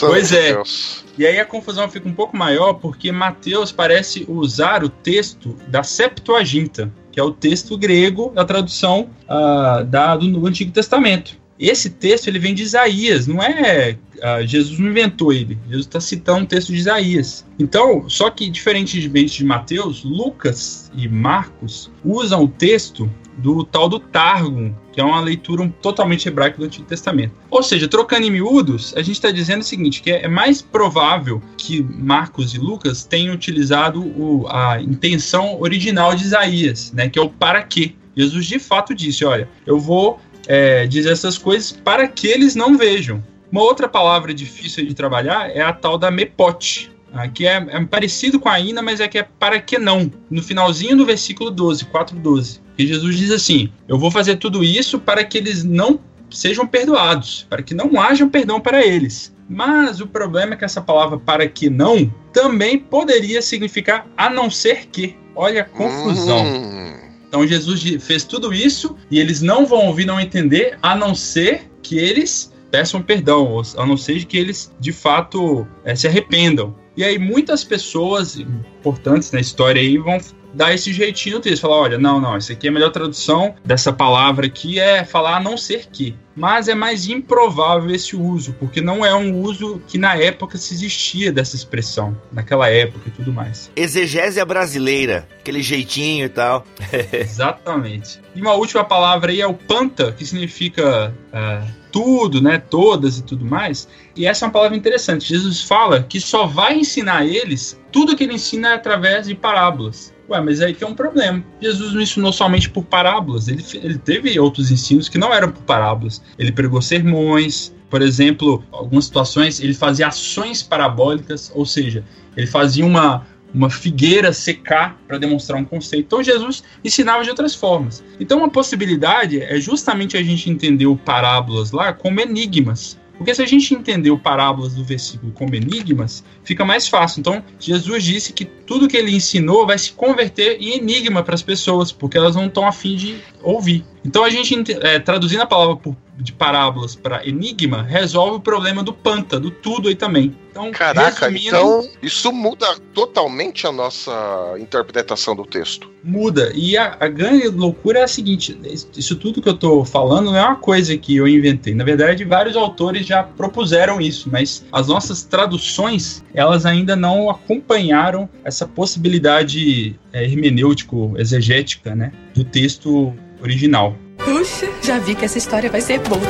[0.00, 0.54] pois é.
[0.54, 1.04] Deus.
[1.20, 5.82] E aí a confusão fica um pouco maior porque Mateus parece usar o texto da
[5.82, 11.38] Septuaginta, que é o texto grego da tradução uh, da, do, do Antigo Testamento.
[11.58, 15.58] Esse texto ele vem de Isaías, não é uh, Jesus não inventou ele.
[15.66, 17.44] Jesus está citando um texto de Isaías.
[17.58, 23.98] Então, só que diferentemente de Mateus, Lucas e Marcos usam o texto do tal do
[23.98, 27.32] Targum, que é uma leitura totalmente hebraica do Antigo Testamento.
[27.50, 31.42] Ou seja, trocando em miúdos, a gente está dizendo o seguinte, que é mais provável
[31.56, 37.22] que Marcos e Lucas tenham utilizado o, a intenção original de Isaías, né, que é
[37.22, 37.94] o para quê.
[38.16, 42.76] Jesus de fato disse, olha, eu vou é, dizer essas coisas para que eles não
[42.76, 43.22] vejam.
[43.50, 46.90] Uma outra palavra difícil de trabalhar é a tal da mepote,
[47.32, 50.10] que é, é, parecido com a ina, mas é que é para que não.
[50.30, 54.98] No finalzinho do versículo 12, 4:12, que Jesus diz assim: Eu vou fazer tudo isso
[54.98, 59.34] para que eles não sejam perdoados, para que não haja perdão para eles.
[59.48, 64.50] Mas o problema é que essa palavra para que não também poderia significar a não
[64.50, 65.16] ser que.
[65.34, 66.44] Olha a confusão.
[66.44, 67.10] Hum.
[67.26, 71.70] Então Jesus fez tudo isso e eles não vão ouvir, não entender, a não ser
[71.80, 76.74] que eles peçam perdão, a não ser que eles de fato é, se arrependam.
[76.96, 80.18] E aí muitas pessoas importantes na história aí vão
[80.52, 83.54] dar esse jeitinho no texto, falar, olha, não, não, isso aqui é a melhor tradução
[83.64, 86.14] dessa palavra aqui é falar a não ser que.
[86.34, 90.72] Mas é mais improvável esse uso, porque não é um uso que na época se
[90.72, 93.70] existia dessa expressão, naquela época e tudo mais.
[93.76, 96.64] Exegésia brasileira, aquele jeitinho e tal.
[97.12, 98.20] Exatamente.
[98.34, 103.22] E uma última palavra aí é o panta, que significa uh, tudo, né, todas e
[103.22, 103.88] tudo mais.
[104.16, 105.28] E essa é uma palavra interessante.
[105.28, 110.14] Jesus fala que só vai ensinar eles, tudo que ele ensina é através de parábolas.
[110.28, 111.44] Ué, mas aí tem um problema.
[111.60, 115.62] Jesus não ensinou somente por parábolas, ele, ele teve outros ensinos que não eram por
[115.62, 116.22] parábolas.
[116.38, 122.04] Ele pregou sermões, por exemplo, algumas situações ele fazia ações parabólicas, ou seja,
[122.36, 126.06] ele fazia uma, uma figueira secar para demonstrar um conceito.
[126.06, 128.04] Então Jesus ensinava de outras formas.
[128.18, 132.98] Então uma possibilidade é justamente a gente entender o parábolas lá como enigmas.
[133.20, 137.20] Porque se a gente entender o parábolas do versículo como enigmas, fica mais fácil.
[137.20, 141.42] Então, Jesus disse que tudo que ele ensinou vai se converter em enigma para as
[141.42, 143.84] pessoas, porque elas não estão afim de ouvir.
[144.04, 148.82] Então, a gente, é, traduzindo a palavra por de parábolas para enigma resolve o problema
[148.82, 150.36] do panta, do tudo aí também.
[150.50, 154.12] Então, Caraca, resumindo, então isso muda totalmente a nossa
[154.58, 155.88] interpretação do texto.
[156.02, 156.50] Muda.
[156.54, 158.58] E a, a, grande loucura é a seguinte:
[158.96, 161.74] isso tudo que eu estou falando não é uma coisa que eu inventei.
[161.74, 168.28] Na verdade, vários autores já propuseram isso, mas as nossas traduções elas ainda não acompanharam
[168.44, 173.96] essa possibilidade é, hermenêutico, exegética, né, do texto original.
[174.18, 176.20] Puxa, já vi que essa história vai ser boa.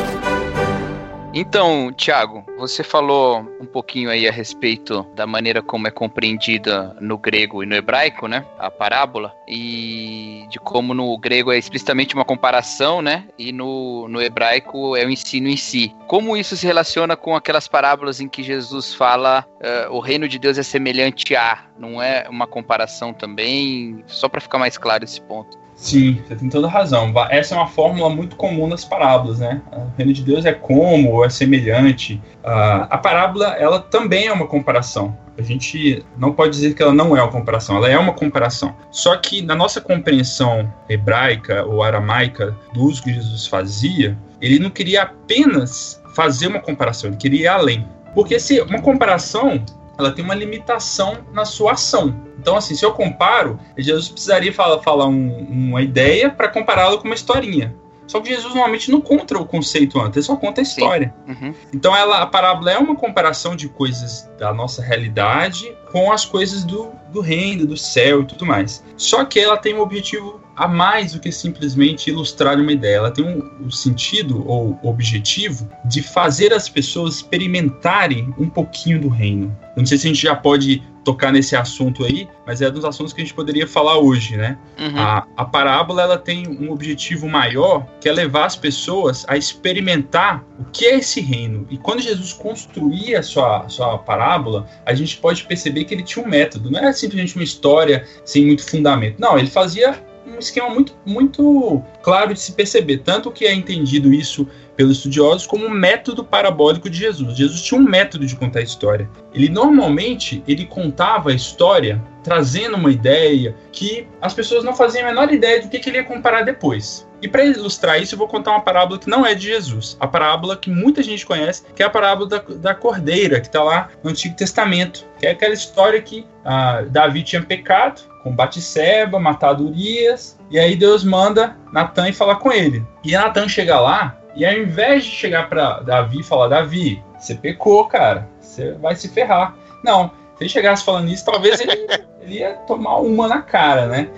[1.32, 7.16] Então, Tiago, você falou um pouquinho aí a respeito da maneira como é compreendida no
[7.16, 8.44] grego e no hebraico, né?
[8.58, 13.28] A parábola, e de como no grego é explicitamente uma comparação, né?
[13.38, 15.94] E no, no hebraico é o ensino em si.
[16.08, 20.36] Como isso se relaciona com aquelas parábolas em que Jesus fala uh, o reino de
[20.36, 21.64] Deus é semelhante a?
[21.78, 24.02] Não é uma comparação também?
[24.08, 25.59] Só para ficar mais claro esse ponto.
[25.80, 27.10] Sim, você tem toda razão.
[27.30, 29.62] Essa é uma fórmula muito comum nas parábolas, né?
[29.72, 32.20] O reino de Deus é como, é semelhante.
[32.44, 35.16] A parábola, ela também é uma comparação.
[35.38, 38.76] A gente não pode dizer que ela não é uma comparação, ela é uma comparação.
[38.90, 44.68] Só que na nossa compreensão hebraica ou aramaica do uso que Jesus fazia, ele não
[44.68, 47.88] queria apenas fazer uma comparação, ele queria ir além.
[48.14, 49.64] Porque se uma comparação
[50.00, 52.14] ela tem uma limitação na sua ação.
[52.38, 57.04] Então, assim, se eu comparo, Jesus precisaria falar, falar um, uma ideia para compará-la com
[57.04, 57.74] uma historinha.
[58.10, 61.14] Só que Jesus normalmente não conta o conceito antes, ele só conta a história.
[61.28, 61.54] Uhum.
[61.72, 66.64] Então ela, a parábola é uma comparação de coisas da nossa realidade com as coisas
[66.64, 68.84] do, do reino, do céu e tudo mais.
[68.96, 72.96] Só que ela tem um objetivo a mais do que simplesmente ilustrar uma ideia.
[72.96, 79.08] Ela tem um, um sentido ou objetivo de fazer as pessoas experimentarem um pouquinho do
[79.08, 79.56] reino.
[79.74, 82.84] Não sei se a gente já pode tocar nesse assunto aí, mas é um dos
[82.84, 84.58] assuntos que a gente poderia falar hoje, né?
[84.78, 84.98] Uhum.
[84.98, 90.44] A, a parábola ela tem um objetivo maior, que é levar as pessoas a experimentar
[90.58, 91.66] o que é esse reino.
[91.70, 96.22] E quando Jesus construía a sua, sua parábola, a gente pode perceber que ele tinha
[96.22, 96.70] um método.
[96.70, 99.18] Não era simplesmente uma história sem muito fundamento.
[99.18, 102.98] Não, ele fazia um esquema muito, muito claro de se perceber.
[102.98, 107.36] Tanto que é entendido isso pelos estudiosos como um método parabólico de Jesus.
[107.36, 109.10] Jesus tinha um método de contar a história.
[109.34, 115.08] Ele normalmente ele contava a história trazendo uma ideia que as pessoas não faziam a
[115.08, 117.06] menor ideia do que, que ele ia comparar depois.
[117.22, 119.96] E para ilustrar isso, eu vou contar uma parábola que não é de Jesus.
[120.00, 123.62] A parábola que muita gente conhece, que é a parábola da, da cordeira, que está
[123.62, 125.06] lá no Antigo Testamento.
[125.18, 130.76] Que é aquela história que ah, Davi tinha pecado, com Batseba, matado Urias, e aí
[130.76, 132.84] Deus manda Natan ir falar com ele.
[133.04, 137.34] E Natan chega lá, e ao invés de chegar para Davi e falar, Davi, você
[137.34, 139.54] pecou, cara, você vai se ferrar.
[139.84, 141.72] Não, se ele chegasse falando isso, talvez ele,
[142.20, 144.08] ele ia tomar uma na cara, né?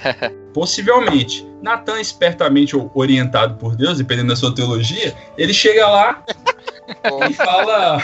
[0.54, 1.46] Possivelmente.
[1.62, 6.22] Natan, espertamente orientado por Deus, dependendo da sua teologia, ele chega lá
[7.28, 8.00] e fala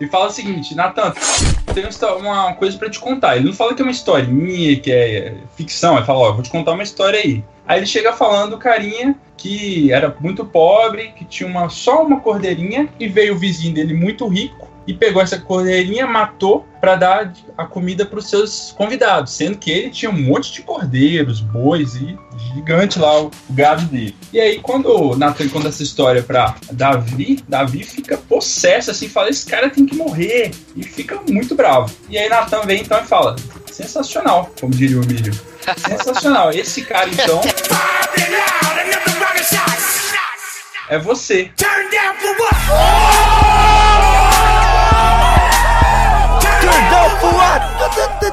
[0.00, 1.12] e fala o seguinte, Natan,
[1.72, 3.36] tenho uma coisa para te contar.
[3.36, 6.50] Ele não fala que é uma historinha, que é ficção, ele fala, ó, vou te
[6.50, 7.44] contar uma história aí.
[7.66, 12.88] Aí ele chega falando carinha que era muito pobre, que tinha uma, só uma cordeirinha
[12.98, 17.64] e veio o vizinho dele muito rico e pegou essa cordeirinha, matou para dar a
[17.64, 22.18] comida para os seus convidados, sendo que ele tinha um monte de cordeiros, bois e
[22.52, 24.14] gigante lá o, gado dele.
[24.32, 29.46] E aí quando Nathan conta essa história para Davi, Davi fica possesso assim, fala esse
[29.46, 31.94] cara tem que morrer e fica muito bravo.
[32.10, 33.36] E aí Nathan vem então e fala:
[33.70, 35.32] sensacional, como diria o Milho.
[35.78, 36.50] Sensacional.
[36.52, 37.40] Esse cara então
[40.90, 41.50] é você.
[41.56, 44.23] Turn down for what?
[47.32, 47.64] What?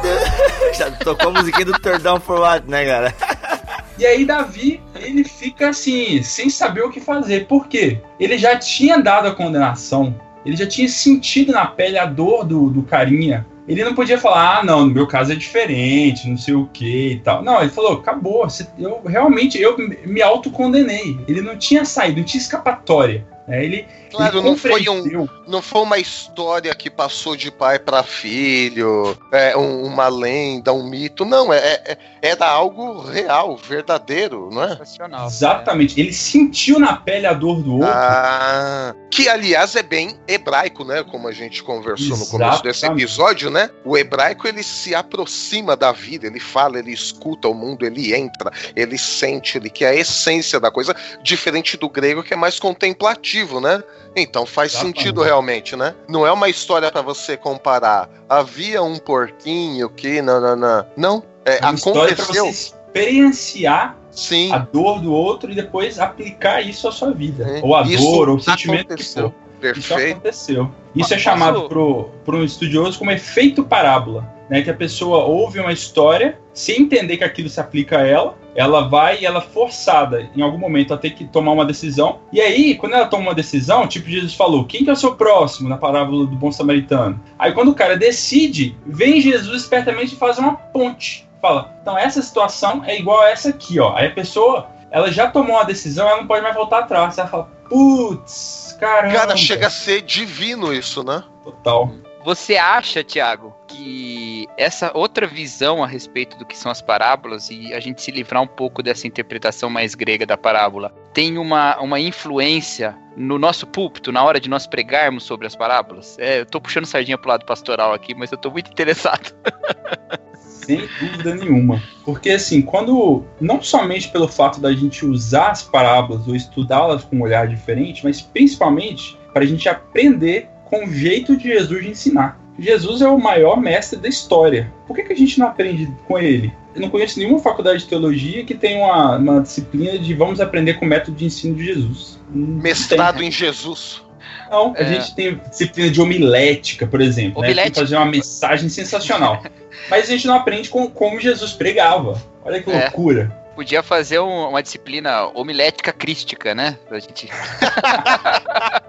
[0.78, 3.16] Já tocou a musiquinha do Turn down for what, né, cara?
[4.00, 7.46] E aí Davi, ele fica assim, sem saber o que fazer.
[7.46, 8.02] Por quê?
[8.20, 10.20] Ele já tinha dado a condenação.
[10.44, 14.60] Ele já tinha sentido na pele a dor do, do carinha ele não podia falar,
[14.60, 17.44] ah, não, no meu caso é diferente, não sei o que e tal.
[17.44, 18.46] Não, ele falou, acabou,
[18.78, 21.18] eu realmente eu me autocondenei.
[21.28, 23.26] Ele não tinha saído, não tinha escapatória.
[23.52, 27.78] É, ele, claro, ele não, foi um, não foi uma história que passou de pai
[27.78, 31.26] para filho, é, um, uma lenda, um mito.
[31.26, 34.80] Não, é, é, era algo real, verdadeiro, não é?
[35.26, 36.00] Exatamente.
[36.00, 37.90] Ele sentiu na pele a dor do outro.
[37.92, 41.04] Ah, que, aliás, é bem hebraico, né?
[41.04, 42.32] Como a gente conversou Exatamente.
[42.32, 43.70] no começo desse episódio, né?
[43.84, 48.50] O hebraico, ele se aproxima da vida, ele fala, ele escuta o mundo, ele entra,
[48.78, 52.58] ele sente, ele que é a essência da coisa, diferente do grego, que é mais
[52.58, 53.84] contemplativo né?
[54.16, 55.00] Então faz Exatamente.
[55.00, 55.96] sentido realmente, né?
[56.08, 58.10] Não é uma história para você comparar.
[58.28, 60.56] Havia um porquinho que não,
[60.96, 62.46] não, é, é uma aconteceu.
[62.46, 64.52] Você experienciar Sim.
[64.52, 67.46] a dor do outro e depois aplicar isso à sua vida.
[67.48, 67.62] É.
[67.64, 69.30] Ou a isso dor, ou o sentimento aconteceu.
[69.30, 69.52] que for.
[69.62, 69.80] Perfeito.
[69.80, 70.72] Isso aconteceu.
[70.96, 74.28] Isso é chamado por um estudioso como efeito parábola.
[74.52, 78.38] Né, que a pessoa ouve uma história sem entender que aquilo se aplica a ela,
[78.54, 82.20] ela vai e ela é forçada em algum momento a ter que tomar uma decisão.
[82.34, 85.16] E aí, quando ela toma uma decisão, tipo Jesus falou, quem que é o seu
[85.16, 87.18] próximo na parábola do bom samaritano?
[87.40, 91.26] Aí quando o cara decide, vem Jesus espertamente e faz uma ponte.
[91.42, 93.96] Fala, então essa situação é igual a essa aqui, ó.
[93.96, 97.18] Aí a pessoa, ela já tomou uma decisão, ela não pode mais voltar atrás.
[97.18, 99.16] Ela fala, putz, caramba.
[99.16, 101.24] Cara, chega a ser divino isso, né?
[101.42, 101.90] Total.
[102.24, 107.74] Você acha, Tiago, que essa outra visão a respeito do que são as parábolas e
[107.74, 112.00] a gente se livrar um pouco dessa interpretação mais grega da parábola tem uma, uma
[112.00, 116.18] influência no nosso púlpito na hora de nós pregarmos sobre as parábolas?
[116.20, 119.34] É, eu tô puxando sardinha pro lado pastoral aqui, mas eu tô muito interessado.
[120.36, 121.82] Sem dúvida nenhuma.
[122.06, 123.26] Porque, assim, quando.
[123.40, 128.04] Não somente pelo fato da gente usar as parábolas ou estudá-las com um olhar diferente,
[128.04, 132.40] mas principalmente para a gente aprender com o jeito de Jesus de ensinar.
[132.58, 134.72] Jesus é o maior mestre da história.
[134.88, 136.54] Por que, que a gente não aprende com ele?
[136.74, 140.76] Eu não conheço nenhuma faculdade de teologia que tenha uma, uma disciplina de vamos aprender
[140.76, 142.20] com o método de ensino de Jesus.
[142.32, 144.02] Mestrado em Jesus.
[144.50, 144.94] Não, a é.
[144.94, 147.54] gente tem disciplina de homilética, por exemplo, né?
[147.54, 149.44] Tem que fazer uma mensagem sensacional.
[149.90, 152.22] Mas a gente não aprende com como Jesus pregava.
[152.44, 152.84] Olha que é.
[152.84, 153.42] loucura.
[153.56, 156.78] Podia fazer um, uma disciplina homilética crística, né?
[156.88, 157.30] Pra gente.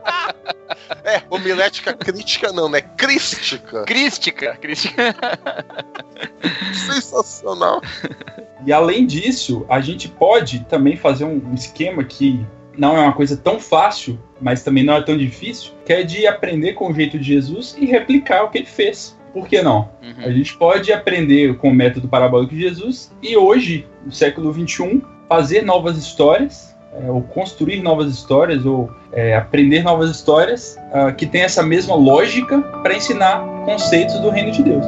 [1.42, 2.80] É, homilética crítica não, né?
[2.80, 3.84] Crística.
[3.84, 4.56] Crística.
[4.56, 5.14] Crística.
[6.86, 7.80] Sensacional.
[8.64, 12.44] E além disso, a gente pode também fazer um esquema que
[12.78, 16.26] não é uma coisa tão fácil, mas também não é tão difícil, que é de
[16.26, 19.18] aprender com o jeito de Jesus e replicar o que ele fez.
[19.32, 19.90] Por que não?
[20.02, 20.24] Uhum.
[20.24, 25.02] A gente pode aprender com o método parabólico de Jesus e hoje, no século XXI,
[25.28, 31.26] fazer novas histórias é, ou construir novas histórias, ou é, aprender novas histórias uh, que
[31.26, 34.84] tem essa mesma lógica para ensinar conceitos do reino de Deus.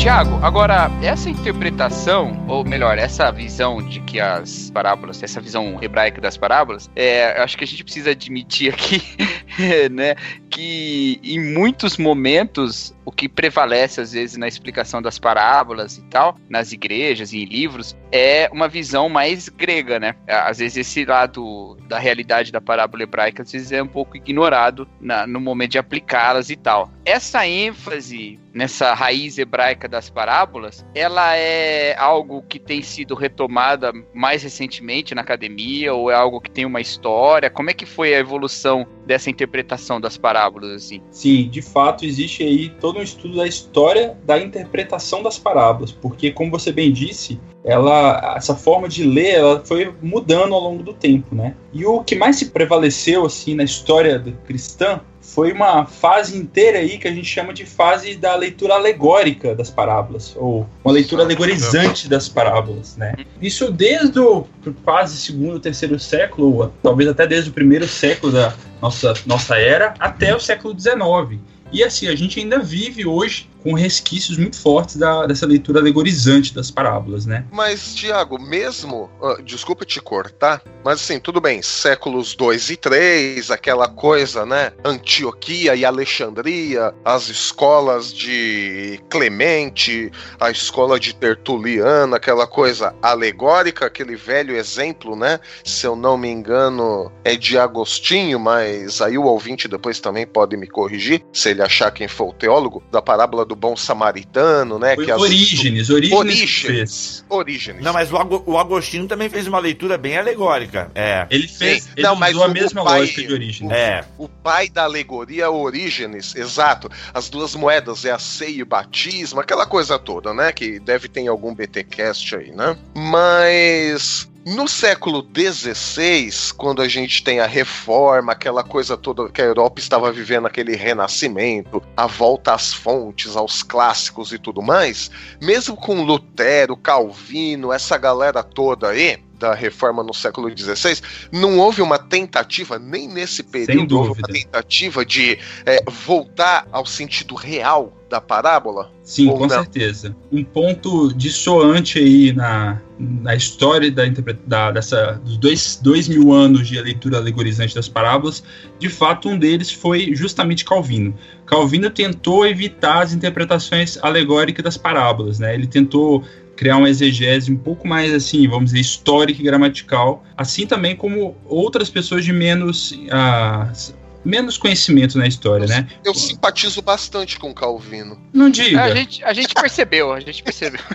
[0.00, 6.22] Tiago, agora, essa interpretação, ou melhor, essa visão de que as parábolas, essa visão hebraica
[6.22, 9.02] das parábolas, é, acho que a gente precisa admitir aqui,
[9.92, 10.14] né,
[10.48, 16.36] que em muitos momentos o que prevalece às vezes na explicação das parábolas e tal,
[16.48, 20.14] nas igrejas e em livros, é uma visão mais grega, né?
[20.28, 24.88] Às vezes esse lado da realidade da parábola hebraica às vezes é um pouco ignorado
[25.00, 26.90] na, no momento de aplicá-las e tal.
[27.04, 34.42] Essa ênfase nessa raiz hebraica das parábolas, ela é algo que tem sido retomada mais
[34.42, 37.50] recentemente na academia ou é algo que tem uma história?
[37.50, 41.02] Como é que foi a evolução dessa interpretação das parábolas assim?
[41.10, 46.30] Sim, de fato existe aí todo um estudo da história da interpretação das parábolas, porque
[46.30, 50.94] como você bem disse, ela essa forma de ler ela foi mudando ao longo do
[50.94, 51.56] tempo, né?
[51.72, 55.00] E o que mais se prevaleceu assim na história cristã
[55.34, 59.70] foi uma fase inteira aí que a gente chama de fase da leitura alegórica das
[59.70, 63.14] parábolas, ou uma leitura alegorizante das parábolas, né?
[63.40, 64.46] Isso desde o
[64.84, 69.94] quase segundo, terceiro século, ou talvez até desde o primeiro século da nossa, nossa era,
[69.98, 71.40] até o século XIX.
[71.72, 76.54] E assim, a gente ainda vive hoje com resquícios muito fortes da, dessa leitura alegorizante
[76.54, 77.44] das parábolas, né?
[77.52, 79.10] Mas, Tiago, mesmo.
[79.20, 84.72] Uh, desculpa te cortar, mas assim, tudo bem, séculos 2 e 3, aquela coisa, né?
[84.84, 94.16] Antioquia e Alexandria, as escolas de Clemente, a escola de Tertuliano, aquela coisa alegórica, aquele
[94.16, 95.38] velho exemplo, né?
[95.64, 100.56] Se eu não me engano, é de Agostinho, mas aí o ouvinte depois também pode
[100.56, 104.94] me corrigir, se ele achar quem for o teólogo, da parábola do bom samaritano, né?
[104.94, 105.90] Foi que Orígenes, as...
[105.90, 107.24] Orígenes.
[107.28, 107.82] Orígenes.
[107.82, 110.88] Não, mas o, Ag o Agostinho também fez uma leitura bem alegórica.
[110.94, 111.26] É.
[111.28, 111.88] Ele fez.
[111.96, 113.72] Ele não, mas usou o, a mesma pai, lógica de Orígenes.
[113.72, 114.04] É.
[114.16, 116.88] O pai da alegoria é Orígenes, exato.
[117.12, 120.52] As duas moedas é a ceia e o batismo, aquela coisa toda, né?
[120.52, 122.76] Que deve ter em algum BTcast aí, né?
[122.94, 129.44] Mas no século XVI, quando a gente tem a reforma, aquela coisa toda que a
[129.44, 135.10] Europa estava vivendo, aquele renascimento, a volta às fontes, aos clássicos e tudo mais,
[135.40, 141.00] mesmo com Lutero, Calvino, essa galera toda aí, da reforma no século XVI,
[141.32, 147.34] não houve uma tentativa, nem nesse período, houve uma tentativa de é, voltar ao sentido
[147.34, 148.90] real da parábola?
[149.02, 149.48] Sim, com não?
[149.48, 150.14] certeza.
[150.30, 154.02] Um ponto dissoante aí na, na história da,
[154.46, 158.42] da, dessa, dos dois, dois mil anos de leitura alegorizante das parábolas,
[158.78, 161.14] de fato, um deles foi justamente Calvino.
[161.46, 165.54] Calvino tentou evitar as interpretações alegóricas das parábolas, né?
[165.54, 166.24] Ele tentou
[166.60, 171.34] criar uma exegese um pouco mais assim, vamos dizer, histórica e gramatical, assim também como
[171.46, 175.88] outras pessoas de menos uh, menos conhecimento na história, eu, né?
[176.04, 178.20] Eu simpatizo bastante com Calvino.
[178.30, 178.82] Não diga.
[178.82, 180.80] A gente, a gente percebeu, a gente percebeu.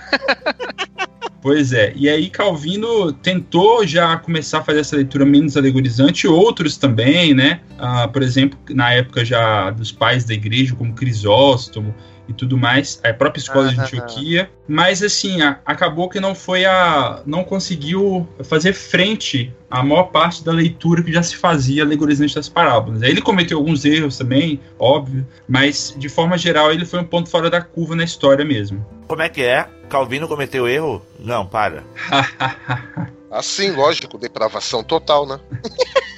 [1.41, 6.75] Pois é, e aí Calvino tentou já começar a fazer essa leitura menos alegorizante, outros
[6.75, 7.59] também, né?
[7.77, 11.93] Ah, por exemplo, na época já dos pais da igreja, como Crisóstomo,
[12.27, 16.65] e tudo mais, a própria escola de Antioquia, mas assim, a, acabou que não foi
[16.65, 17.21] a.
[17.25, 22.49] não conseguiu fazer frente à maior parte da leitura que já se fazia alegorizante das
[22.49, 23.03] parábolas.
[23.03, 27.29] Aí ele cometeu alguns erros também, óbvio, mas de forma geral ele foi um ponto
[27.29, 28.85] fora da curva na história mesmo.
[29.07, 29.67] Como é que é?
[29.89, 31.01] Calvino cometeu erro?
[31.19, 31.83] Não, para.
[33.29, 35.39] assim, lógico, depravação total, né?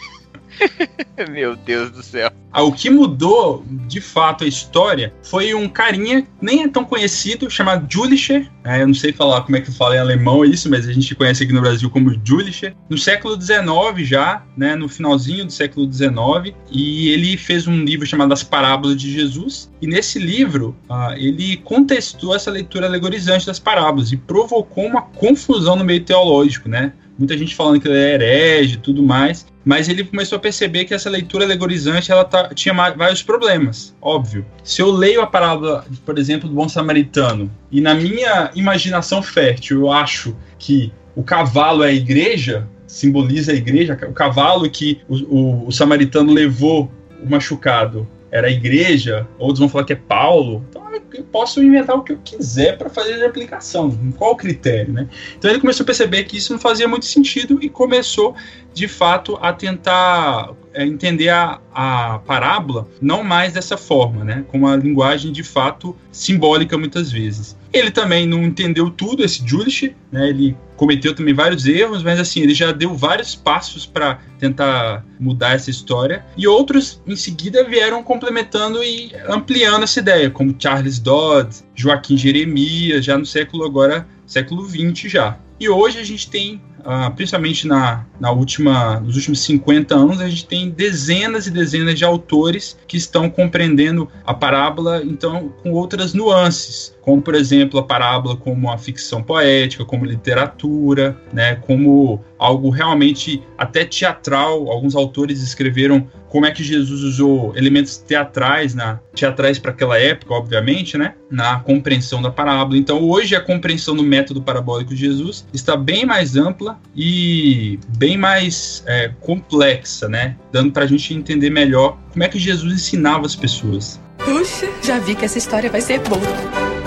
[1.32, 2.32] Meu Deus do céu.
[2.52, 7.50] Ah, o que mudou, de fato, a história foi um carinha, nem é tão conhecido,
[7.50, 8.50] chamado Julicher.
[8.64, 11.14] É, eu não sei falar como é que fala em alemão isso, mas a gente
[11.14, 12.76] conhece aqui no Brasil como Julicher.
[12.90, 18.06] No século XIX já, né, no finalzinho do século XIX, e ele fez um livro
[18.06, 19.72] chamado As Parábolas de Jesus.
[19.82, 25.76] E nesse livro, ah, ele contestou essa leitura alegorizante das parábolas e provocou uma confusão
[25.76, 26.94] no meio teológico, né?
[27.18, 30.86] muita gente falando que ele é herege e tudo mais, mas ele começou a perceber
[30.86, 34.46] que essa leitura alegorizante ela tá, tinha vários problemas, óbvio.
[34.64, 39.82] Se eu leio a parábola, por exemplo, do bom samaritano, e na minha imaginação fértil
[39.82, 45.16] eu acho que o cavalo é a igreja, simboliza a igreja, o cavalo que o,
[45.16, 46.90] o, o samaritano levou
[47.22, 50.66] o machucado era a igreja, outros vão falar que é Paulo.
[50.70, 54.94] Então eu posso inventar o que eu quiser para fazer a aplicação, com qual critério,
[54.94, 55.08] né?
[55.38, 58.36] Então ele começou a perceber que isso não fazia muito sentido e começou,
[58.74, 64.46] de fato, a tentar é, entender a, a parábola não mais dessa forma, né?
[64.48, 67.58] Com uma linguagem de fato simbólica muitas vezes.
[67.74, 70.30] Ele também não entendeu tudo, esse Julish, né?
[70.30, 75.56] Ele cometeu também vários erros, mas assim, ele já deu vários passos para tentar mudar
[75.56, 76.24] essa história.
[76.38, 83.04] E outros, em seguida, vieram complementando e ampliando essa ideia, como Charles Dodd, Joaquim Jeremias,
[83.04, 85.38] já no século agora, século 20 já.
[85.60, 90.30] E hoje a gente tem uh, principalmente na, na última, nos últimos 50 anos, a
[90.30, 96.14] gente tem dezenas e dezenas de autores que estão compreendendo a parábola, então, com outras
[96.14, 102.70] nuances, como, por exemplo, a parábola como a ficção poética, como literatura, né, como algo
[102.70, 104.70] realmente até teatral.
[104.70, 110.34] Alguns autores escreveram como é que Jesus usou elementos teatrais, na, teatrais para aquela época,
[110.34, 112.78] obviamente, né, na compreensão da parábola.
[112.78, 118.18] Então, hoje a compreensão do método parabólico de Jesus está bem mais ampla e bem
[118.18, 123.26] mais é, complexa, né, dando para a gente entender melhor como é que Jesus ensinava
[123.26, 123.98] as pessoas.
[124.18, 126.87] Puxa, já vi que essa história vai ser boa.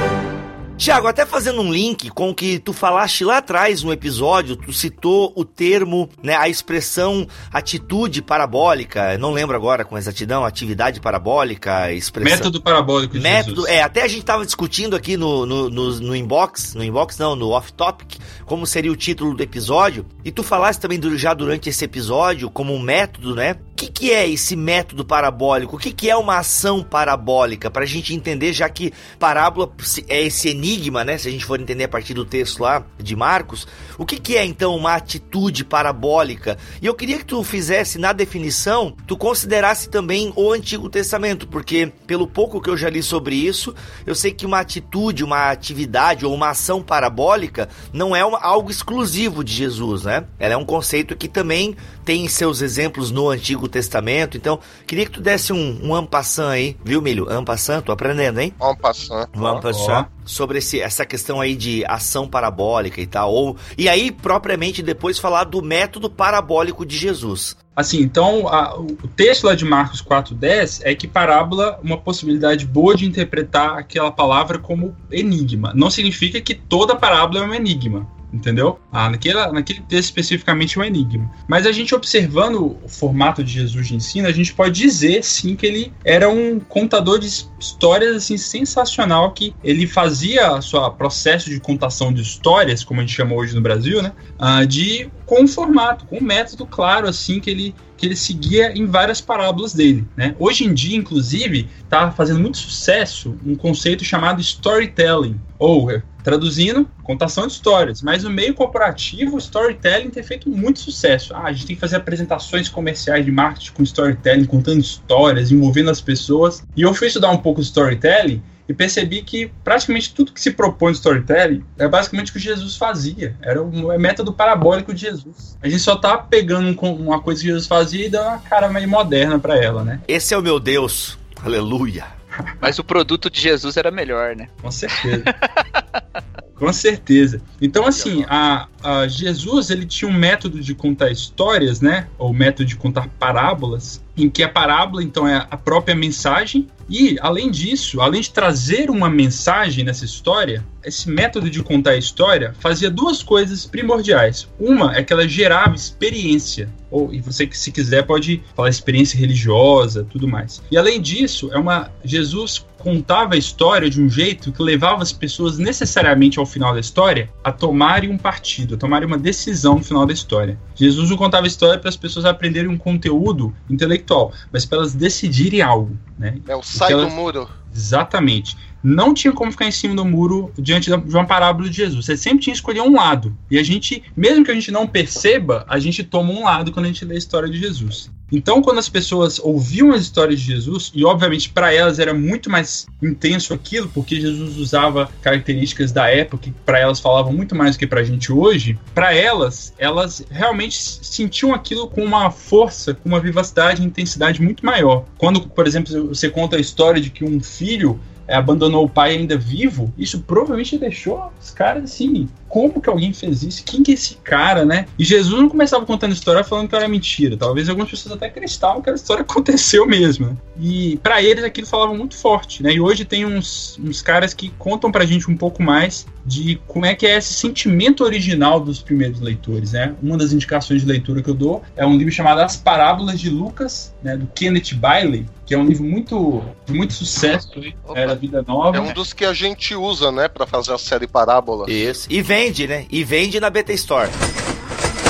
[0.80, 4.72] Tiago, até fazendo um link com o que tu falaste lá atrás no episódio, tu
[4.72, 11.92] citou o termo, né, a expressão atitude parabólica, não lembro agora com exatidão, atividade parabólica,
[11.92, 12.34] expressão...
[12.34, 13.68] Método parabólico de Método, Jesus.
[13.68, 17.36] é, até a gente tava discutindo aqui no, no, no, no inbox, no inbox não,
[17.36, 18.16] no off-topic,
[18.46, 22.74] como seria o título do episódio, e tu falaste também já durante esse episódio como
[22.74, 25.76] um método, né, que, que é esse método parabólico?
[25.76, 27.70] O que, que é uma ação parabólica?
[27.70, 29.72] Para a gente entender, já que parábola
[30.08, 30.69] é esse enigma,
[31.04, 31.18] né?
[31.18, 33.66] Se a gente for entender a partir do texto lá de Marcos,
[33.98, 36.58] o que, que é então uma atitude parabólica?
[36.80, 41.92] E eu queria que tu fizesse na definição, tu considerasse também o Antigo Testamento, porque
[42.06, 43.74] pelo pouco que eu já li sobre isso,
[44.06, 48.70] eu sei que uma atitude, uma atividade ou uma ação parabólica não é uma, algo
[48.70, 50.24] exclusivo de Jesus, né?
[50.38, 51.76] Ela é um conceito que também
[52.10, 54.36] tem seus exemplos no Antigo Testamento.
[54.36, 57.30] Então, queria que tu desse um, um ampassant aí, viu, Milho?
[57.30, 58.52] Ampassant, tô aprendendo, hein?
[58.60, 59.28] Ampassant.
[59.32, 60.08] Um ampassant.
[60.24, 63.32] Sobre esse, essa questão aí de ação parabólica e tal.
[63.32, 67.56] Ou, e aí, propriamente, depois falar do método parabólico de Jesus.
[67.76, 72.96] Assim, então, a, o texto lá de Marcos 4.10 é que parábola uma possibilidade boa
[72.96, 75.72] de interpretar aquela palavra como enigma.
[75.76, 78.78] Não significa que toda parábola é um enigma entendeu?
[78.92, 81.30] Ah, naquele, naquele texto especificamente é um enigma.
[81.48, 85.56] Mas a gente observando o formato de Jesus de ensino, a gente pode dizer sim
[85.56, 87.26] que ele era um contador de
[87.58, 93.14] histórias assim sensacional que ele fazia seu processo de contação de histórias, como a gente
[93.14, 94.12] chama hoje no Brasil, né?
[94.38, 98.72] Uh, de com um formato, com um método claro assim que ele que ele seguia
[98.72, 100.06] em várias parábolas dele.
[100.16, 100.34] Né?
[100.38, 105.90] Hoje em dia, inclusive, está fazendo muito sucesso um conceito chamado storytelling, ou
[106.24, 108.00] traduzindo, contação de histórias.
[108.00, 111.34] Mas no meio corporativo, o storytelling tem feito muito sucesso.
[111.34, 115.90] Ah, a gente tem que fazer apresentações comerciais de marketing com storytelling, contando histórias, envolvendo
[115.90, 116.64] as pessoas.
[116.74, 120.92] E eu fui estudar um pouco storytelling e percebi que praticamente tudo que se propõe
[120.92, 123.34] no storytelling é basicamente o que Jesus fazia.
[123.42, 125.58] Era o método parabólico de Jesus.
[125.60, 128.88] A gente só tá pegando uma coisa que Jesus fazia e dando uma cara meio
[128.88, 130.00] moderna para ela, né?
[130.06, 131.18] Esse é o meu Deus.
[131.42, 132.04] Aleluia.
[132.62, 134.48] Mas o produto de Jesus era melhor, né?
[134.62, 135.24] Com certeza.
[136.54, 137.40] Com certeza.
[137.60, 142.06] Então, assim, a, a, Jesus ele tinha um método de contar histórias, né?
[142.18, 146.68] Ou método de contar parábolas, em que a parábola, então, é a própria mensagem.
[146.88, 151.96] E, além disso, além de trazer uma mensagem nessa história, esse método de contar a
[151.96, 154.48] história fazia duas coisas primordiais.
[154.58, 156.68] Uma é que ela gerava experiência.
[156.90, 160.60] Ou, e você, se quiser, pode falar experiência religiosa, tudo mais.
[160.70, 165.12] E, além disso, é uma Jesus contava a história de um jeito que levava as
[165.12, 169.84] pessoas necessariamente ao final da história a tomarem um partido, a tomarem uma decisão no
[169.84, 170.58] final da história.
[170.74, 174.09] Jesus não contava a história para as pessoas aprenderem um conteúdo intelectual,
[174.52, 175.96] mas para elas decidirem algo.
[176.20, 176.38] Né?
[176.46, 177.08] É o sai elas...
[177.08, 177.48] do muro.
[177.74, 182.06] Exatamente não tinha como ficar em cima do muro diante de uma parábola de Jesus.
[182.06, 183.36] Você sempre tinha que escolher um lado.
[183.50, 186.86] E a gente, mesmo que a gente não perceba, a gente toma um lado quando
[186.86, 188.10] a gente lê a história de Jesus.
[188.32, 192.48] Então, quando as pessoas ouviam as histórias de Jesus, e obviamente para elas era muito
[192.48, 197.74] mais intenso aquilo, porque Jesus usava características da época que para elas falavam muito mais
[197.74, 202.94] do que para a gente hoje, para elas, elas realmente sentiam aquilo com uma força,
[202.94, 205.04] com uma vivacidade e intensidade muito maior.
[205.18, 209.16] Quando, por exemplo, você conta a história de que um filho é, abandonou o pai
[209.16, 212.28] ainda vivo, isso provavelmente deixou os caras assim.
[212.50, 213.62] Como que alguém fez isso?
[213.64, 214.86] Quem que é esse cara, né?
[214.98, 217.36] E Jesus não começava contando história falando que era mentira.
[217.36, 220.26] Talvez algumas pessoas até acreditavam que a história aconteceu mesmo.
[220.26, 220.36] Né?
[220.60, 222.72] E para eles aquilo falava muito forte, né?
[222.72, 226.86] E hoje tem uns, uns caras que contam pra gente um pouco mais de como
[226.86, 229.94] é que é esse sentimento original dos primeiros leitores, né?
[230.02, 233.30] Uma das indicações de leitura que eu dou é um livro chamado As Parábolas de
[233.30, 237.50] Lucas, né, do Kenneth Bailey, que é um livro muito de muito sucesso,
[237.94, 238.76] era Vida Nova.
[238.76, 241.70] É um dos que a gente usa, né, para fazer a série Parábola.
[241.70, 242.06] Isso.
[242.10, 242.86] E vende, né?
[242.90, 244.08] E vende na BT Store.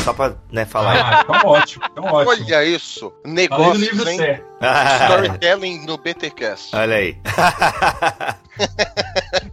[0.02, 0.96] Só pra né, falar.
[0.96, 2.44] Ah, então ótimo, então ótimo.
[2.44, 3.12] Olha isso.
[3.24, 4.18] Negócio, hein?
[5.04, 6.74] Storytelling no BTcast.
[6.74, 7.16] Olha aí.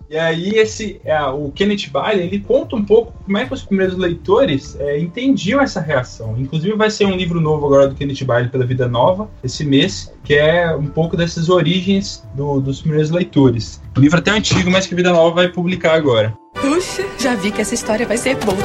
[0.09, 3.63] E aí esse é, o Kenneth Bailey ele conta um pouco como é que os
[3.63, 6.35] primeiros leitores é, entendiam essa reação.
[6.37, 10.13] Inclusive vai ser um livro novo agora do Kenneth Bailey pela Vida Nova esse mês,
[10.23, 13.81] que é um pouco dessas origens do, dos primeiros leitores.
[13.97, 16.33] O livro é até antigo, mas que a Vida Nova vai publicar agora.
[16.61, 18.57] Puxa, já vi que essa história vai ser boa.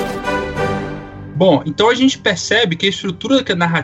[1.34, 3.43] Bom, então a gente percebe que a estrutura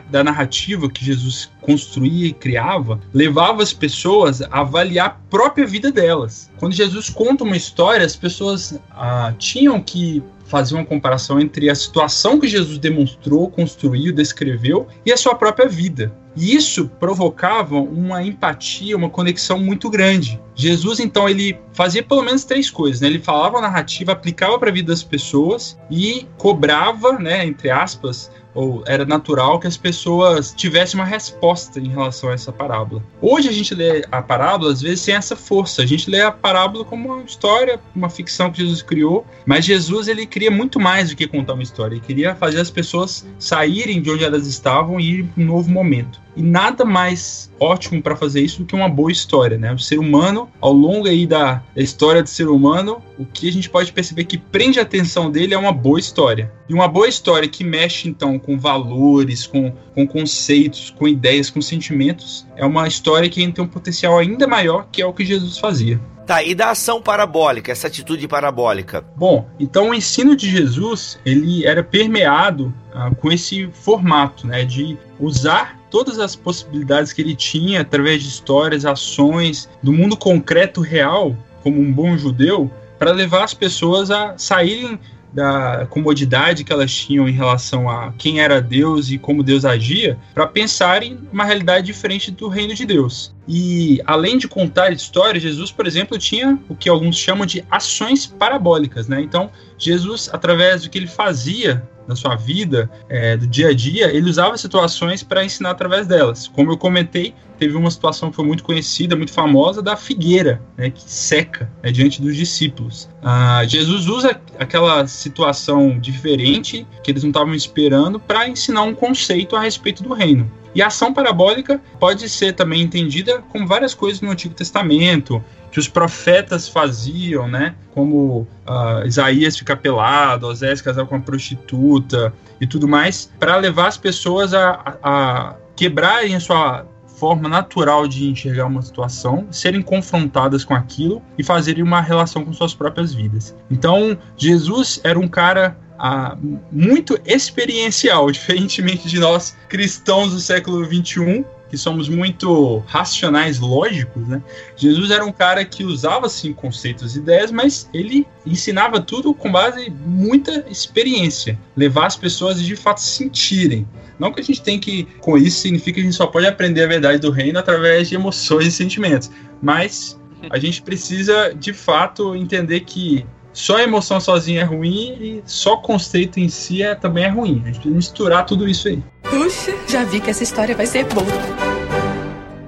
[0.09, 5.91] da narrativa que Jesus construía e criava levava as pessoas a avaliar a própria vida
[5.91, 6.51] delas.
[6.59, 11.75] Quando Jesus conta uma história, as pessoas ah, tinham que fazer uma comparação entre a
[11.75, 16.13] situação que Jesus demonstrou, construiu, descreveu e a sua própria vida.
[16.39, 20.41] E isso provocava uma empatia, uma conexão muito grande.
[20.55, 23.09] Jesus, então, ele fazia pelo menos três coisas, né?
[23.09, 28.31] Ele falava a narrativa, aplicava para a vida das pessoas e cobrava, né, entre aspas,
[28.55, 33.03] ou era natural que as pessoas tivessem uma resposta em relação a essa parábola.
[33.21, 35.83] Hoje a gente lê a parábola às vezes sem essa força.
[35.83, 40.09] A gente lê a parábola como uma história, uma ficção que Jesus criou, mas Jesus
[40.09, 41.95] ele queria muito mais do que contar uma história.
[41.95, 45.71] Ele queria fazer as pessoas saírem de onde elas estavam e ir para um novo
[45.71, 46.21] momento.
[46.39, 49.73] E nada mais ótimo para fazer isso do que uma boa história, né?
[49.73, 53.69] O ser humano, ao longo aí da história do ser humano, o que a gente
[53.69, 56.53] pode perceber que prende a atenção dele é uma boa história.
[56.69, 61.61] E uma boa história que mexe então com valores, com, com conceitos, com ideias, com
[61.61, 65.59] sentimentos, é uma história que tem um potencial ainda maior, que é o que Jesus
[65.59, 66.01] fazia.
[66.29, 69.03] Tá, e da ação parabólica, essa atitude parabólica?
[69.17, 74.99] Bom, então o ensino de Jesus, ele era permeado ah, com esse formato, né, de
[75.19, 81.35] usar todas as possibilidades que ele tinha através de histórias, ações, do mundo concreto real,
[81.63, 85.01] como um bom judeu, para levar as pessoas a saírem
[85.39, 90.19] da comodidade que elas tinham em relação a quem era Deus e como Deus agia,
[90.35, 93.33] para pensar em uma realidade diferente do reino de Deus.
[93.47, 98.27] E além de contar histórias, Jesus, por exemplo, tinha o que alguns chamam de ações
[98.27, 99.21] parabólicas, né?
[99.21, 104.11] Então, Jesus, através do que ele fazia na sua vida, é, do dia a dia,
[104.11, 106.49] ele usava situações para ensinar através delas.
[106.49, 110.89] Como eu comentei, teve uma situação que foi muito conhecida, muito famosa, da figueira, né,
[110.91, 113.09] que seca né, diante dos discípulos.
[113.23, 119.55] Ah, Jesus usa aquela situação diferente que eles não estavam esperando para ensinar um conceito
[119.55, 120.51] a respeito do reino.
[120.75, 125.79] E a ação parabólica pode ser também entendida como várias coisas no Antigo Testamento, que
[125.79, 127.75] os profetas faziam, né?
[127.95, 133.89] Como uh, Isaías ficar pelado, Osés casar com uma prostituta e tudo mais, para levar
[133.89, 136.87] as pessoas a, a quebrarem a sua
[137.19, 142.53] forma natural de enxergar uma situação, serem confrontadas com aquilo e fazerem uma relação com
[142.53, 143.55] suas próprias vidas.
[143.69, 146.37] Então, Jesus era um cara ah,
[146.71, 154.43] muito experiencial, diferentemente de nós cristãos do século 21, que somos muito racionais, lógicos, né?
[154.77, 159.53] Jesus era um cara que usava assim conceitos e ideias, mas ele ensinava tudo com
[159.53, 163.87] base em muita experiência, levar as pessoas de fato sentirem.
[164.19, 166.83] Não que a gente tem que, com isso, significa que a gente só pode aprender
[166.83, 169.31] a verdade do reino através de emoções e sentimentos,
[169.63, 170.19] mas
[170.51, 175.75] a gente precisa de fato entender que só a emoção sozinha é ruim e só
[175.75, 177.63] o conceito em si é, também é ruim.
[177.65, 179.03] A gente precisa misturar tudo isso aí.
[179.23, 181.27] Puxa, já vi que essa história vai ser boa.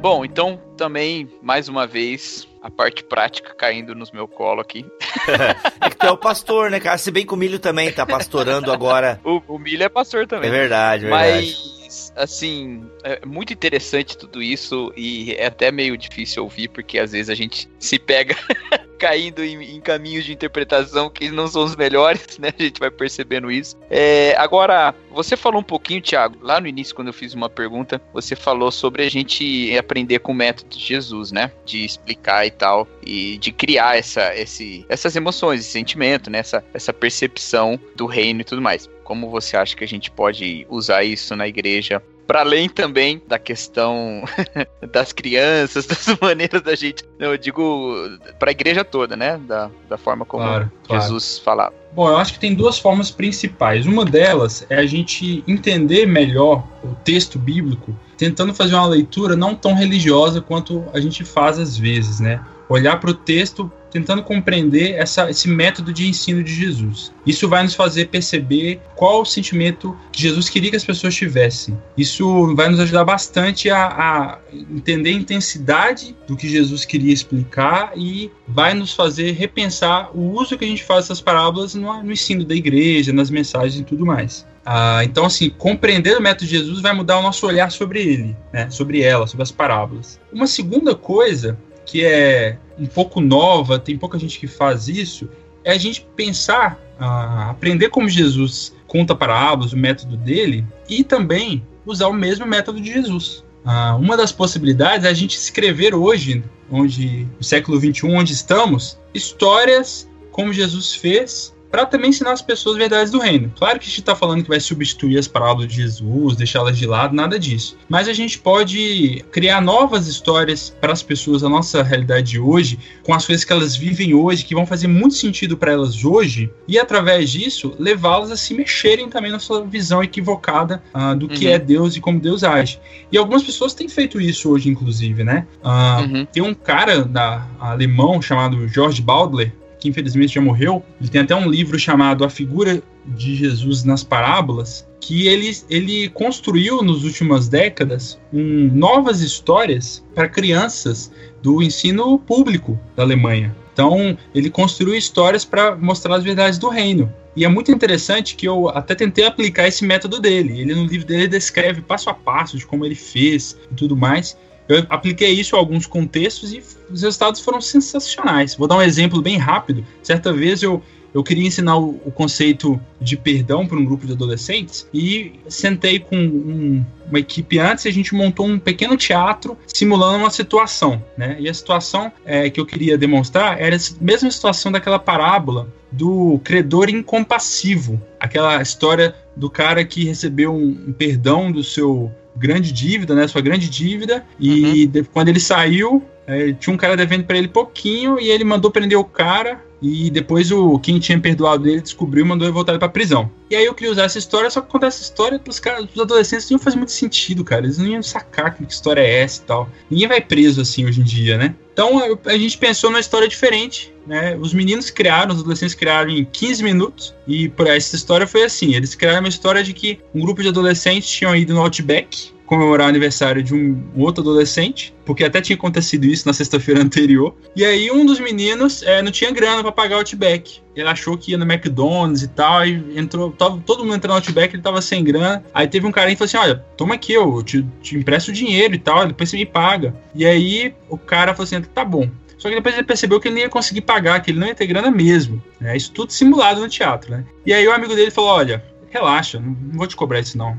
[0.00, 4.86] Bom, então também, mais uma vez, a parte prática caindo nos meu colo aqui.
[5.80, 6.96] é que tu é o pastor, né, cara?
[6.96, 9.20] Se bem que o milho também tá pastorando agora.
[9.22, 10.48] o, o milho é pastor também.
[10.48, 11.36] É verdade, é verdade.
[11.46, 11.79] Mas,
[12.20, 17.30] assim, é muito interessante tudo isso e é até meio difícil ouvir, porque às vezes
[17.30, 18.36] a gente se pega
[18.98, 22.52] caindo em, em, caminhos de interpretação que não são os melhores, né?
[22.56, 23.74] A gente vai percebendo isso.
[23.88, 28.00] É, agora, você falou um pouquinho, Thiago, lá no início, quando eu fiz uma pergunta,
[28.12, 31.50] você falou sobre a gente aprender com o método de Jesus, né?
[31.64, 36.40] De explicar e tal, e de criar essa, esse, essas emoções, esse sentimento, né?
[36.40, 38.88] Essa, essa percepção do reino e tudo mais.
[39.10, 43.40] Como você acha que a gente pode usar isso na igreja para além também da
[43.40, 44.22] questão
[44.92, 47.92] das crianças, das maneiras da gente, eu digo
[48.38, 51.44] para a igreja toda, né, da, da forma como claro, Jesus claro.
[51.44, 51.74] falava.
[51.92, 53.84] Bom, eu acho que tem duas formas principais.
[53.84, 59.56] Uma delas é a gente entender melhor o texto bíblico, tentando fazer uma leitura não
[59.56, 62.40] tão religiosa quanto a gente faz às vezes, né?
[62.70, 67.12] Olhar para o texto tentando compreender essa, esse método de ensino de Jesus.
[67.26, 71.76] Isso vai nos fazer perceber qual o sentimento que Jesus queria que as pessoas tivessem.
[71.96, 77.92] Isso vai nos ajudar bastante a, a entender a intensidade do que Jesus queria explicar
[77.96, 82.12] e vai nos fazer repensar o uso que a gente faz dessas parábolas no, no
[82.12, 84.46] ensino da igreja, nas mensagens e tudo mais.
[84.64, 88.36] Ah, então, assim, compreender o método de Jesus vai mudar o nosso olhar sobre ele,
[88.52, 90.20] né, sobre ela, sobre as parábolas.
[90.32, 91.58] Uma segunda coisa
[91.90, 95.28] que é um pouco nova, tem pouca gente que faz isso,
[95.64, 101.66] é a gente pensar, uh, aprender como Jesus conta parábolas, o método dele, e também
[101.84, 103.44] usar o mesmo método de Jesus.
[103.64, 108.96] Uh, uma das possibilidades é a gente escrever hoje, onde no século 21, onde estamos,
[109.12, 113.52] histórias como Jesus fez para também ensinar as pessoas as verdades do reino.
[113.58, 116.86] Claro que a gente está falando que vai substituir as palavras de Jesus, deixá-las de
[116.86, 117.76] lado, nada disso.
[117.88, 122.78] Mas a gente pode criar novas histórias para as pessoas da nossa realidade de hoje,
[123.02, 126.50] com as coisas que elas vivem hoje, que vão fazer muito sentido para elas hoje,
[126.66, 131.46] e através disso levá-las a se mexerem também na sua visão equivocada uh, do que
[131.46, 131.52] uhum.
[131.52, 132.78] é Deus e como Deus age.
[133.10, 135.46] E algumas pessoas têm feito isso hoje, inclusive, né?
[135.62, 136.26] Uh, uhum.
[136.26, 141.34] Tem um cara da alemão chamado George Baldler que infelizmente já morreu, ele tem até
[141.34, 147.48] um livro chamado A Figura de Jesus nas Parábolas, que ele, ele construiu nas últimas
[147.48, 151.10] décadas um, novas histórias para crianças
[151.42, 153.56] do ensino público da Alemanha.
[153.72, 157.10] Então, ele construiu histórias para mostrar as verdades do reino.
[157.34, 160.60] E é muito interessante que eu até tentei aplicar esse método dele.
[160.60, 164.36] Ele no livro dele descreve passo a passo de como ele fez e tudo mais.
[164.70, 168.54] Eu apliquei isso a alguns contextos e os resultados foram sensacionais.
[168.54, 169.84] Vou dar um exemplo bem rápido.
[170.00, 170.80] Certa vez eu,
[171.12, 175.98] eu queria ensinar o, o conceito de perdão para um grupo de adolescentes e sentei
[175.98, 181.02] com um, uma equipe antes e a gente montou um pequeno teatro simulando uma situação.
[181.18, 181.36] Né?
[181.40, 186.40] E a situação é, que eu queria demonstrar era a mesma situação daquela parábola do
[186.44, 188.00] credor incompassivo.
[188.20, 193.28] Aquela história do cara que recebeu um, um perdão do seu grande dívida, né?
[193.28, 194.24] Sua grande dívida.
[194.38, 194.90] E uhum.
[194.90, 198.70] de, quando ele saiu, é, tinha um cara devendo para ele pouquinho e ele mandou
[198.70, 202.78] prender o cara E depois o quem tinha perdoado ele descobriu e mandou ele voltar
[202.78, 203.30] pra prisão.
[203.50, 206.00] E aí eu queria usar essa história, só que quando essa história pros caras, pros
[206.00, 207.64] adolescentes não faz muito sentido, cara.
[207.64, 209.70] Eles não iam sacar que história é essa e tal.
[209.90, 211.54] Ninguém vai preso assim hoje em dia, né?
[211.72, 214.36] Então a gente pensou numa história diferente, né?
[214.36, 217.14] Os meninos criaram, os adolescentes criaram em 15 minutos.
[217.26, 220.48] E por essa história foi assim: eles criaram uma história de que um grupo de
[220.48, 225.54] adolescentes tinham ido no Outback comemorar o aniversário de um outro adolescente, porque até tinha
[225.54, 227.32] acontecido isso na sexta-feira anterior.
[227.54, 230.60] E aí um dos meninos é, não tinha grana para pagar o Outback.
[230.74, 234.16] Ele achou que ia no McDonald's e tal, aí entrou, tava, todo mundo entrando no
[234.16, 235.44] Outback, ele tava sem grana.
[235.54, 238.34] Aí teve um carinha que falou assim: Olha, toma aqui, eu te, te empresto o
[238.34, 239.94] dinheiro e tal, depois você me paga.
[240.12, 242.10] E aí o cara falou assim: Tá bom.
[242.36, 244.54] Só que depois ele percebeu que ele não ia conseguir pagar, que ele não ia
[244.56, 245.40] ter grana mesmo.
[245.60, 245.76] Né?
[245.76, 247.24] Isso tudo simulado no teatro, né?
[247.46, 250.58] E aí o amigo dele falou: Olha, relaxa, não vou te cobrar isso não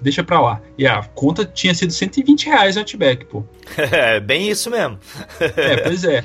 [0.00, 0.60] deixa pra lá.
[0.76, 3.44] E a conta tinha sido 120 reais no Outback, pô.
[3.76, 4.98] É, bem isso mesmo.
[5.40, 6.22] é, pois é.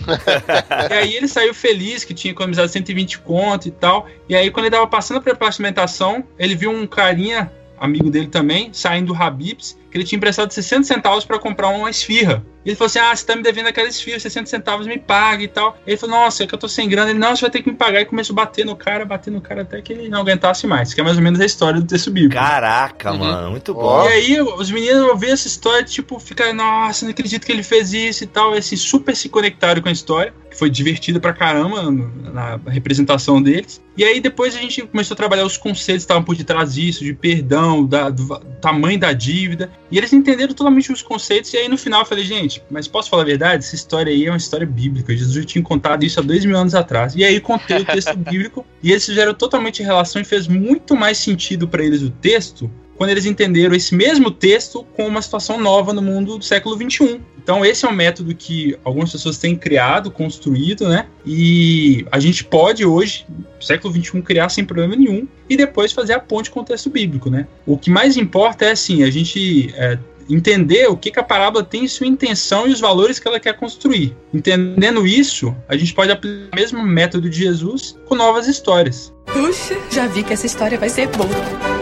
[0.90, 4.08] e aí ele saiu feliz que tinha economizado 120 conto e tal.
[4.30, 8.70] E aí quando ele tava passando pra alimentação, ele viu um carinha, amigo dele também,
[8.74, 12.44] saindo do Habibs, que ele tinha emprestado 60 centavos para comprar uma esfirra.
[12.64, 15.44] E ele falou assim: Ah, você tá me devendo aquela esfirra, 60 centavos, me paga
[15.44, 15.78] e tal.
[15.86, 17.10] Ele falou: Nossa, é que eu tô sem grana.
[17.10, 18.02] Ele, não, você vai ter que me pagar.
[18.02, 20.94] E começou a bater no cara, bater no cara até que ele não aguentasse mais.
[20.94, 22.36] Que é mais ou menos a história do texto bíblico.
[22.36, 23.18] Caraca, uhum.
[23.18, 24.06] mano, muito bom.
[24.06, 27.94] E aí, os meninos ouvem essa história, tipo, fica, nossa, não acredito que ele fez
[27.94, 28.56] isso e tal.
[28.56, 31.92] E assim, super se conectaram com a história, que foi divertida pra caramba
[32.32, 33.82] na representação deles.
[33.98, 37.04] E aí, depois a gente começou a trabalhar os conceitos que estavam por detrás disso,
[37.04, 39.70] de perdão, da, do tamanho da dívida.
[39.92, 41.54] E eles entenderam totalmente os conceitos.
[41.54, 43.66] E aí, no final, eu falei, gente, mas posso falar a verdade?
[43.66, 45.16] Essa história aí é uma história bíblica.
[45.16, 47.14] Jesus tinha contado isso há dois mil anos atrás.
[47.16, 48.66] E aí, contei o texto bíblico.
[48.82, 52.72] E eles fizeram totalmente relação e fez muito mais sentido para eles o texto
[53.02, 57.20] quando eles entenderam esse mesmo texto com uma situação nova no mundo do século XXI.
[57.36, 61.08] Então, esse é um método que algumas pessoas têm criado, construído, né?
[61.26, 66.14] E a gente pode hoje, no século XXI, criar sem problema nenhum e depois fazer
[66.14, 67.48] a ponte com o texto bíblico, né?
[67.66, 69.98] O que mais importa é, assim, a gente é,
[70.30, 73.40] entender o que, que, a parábola tem em sua intenção e os valores que ela
[73.40, 74.16] quer construir.
[74.32, 79.12] Entendendo isso, a gente pode aplicar o mesmo método de Jesus com novas histórias.
[79.26, 81.81] Puxa, já vi que essa história vai ser boa.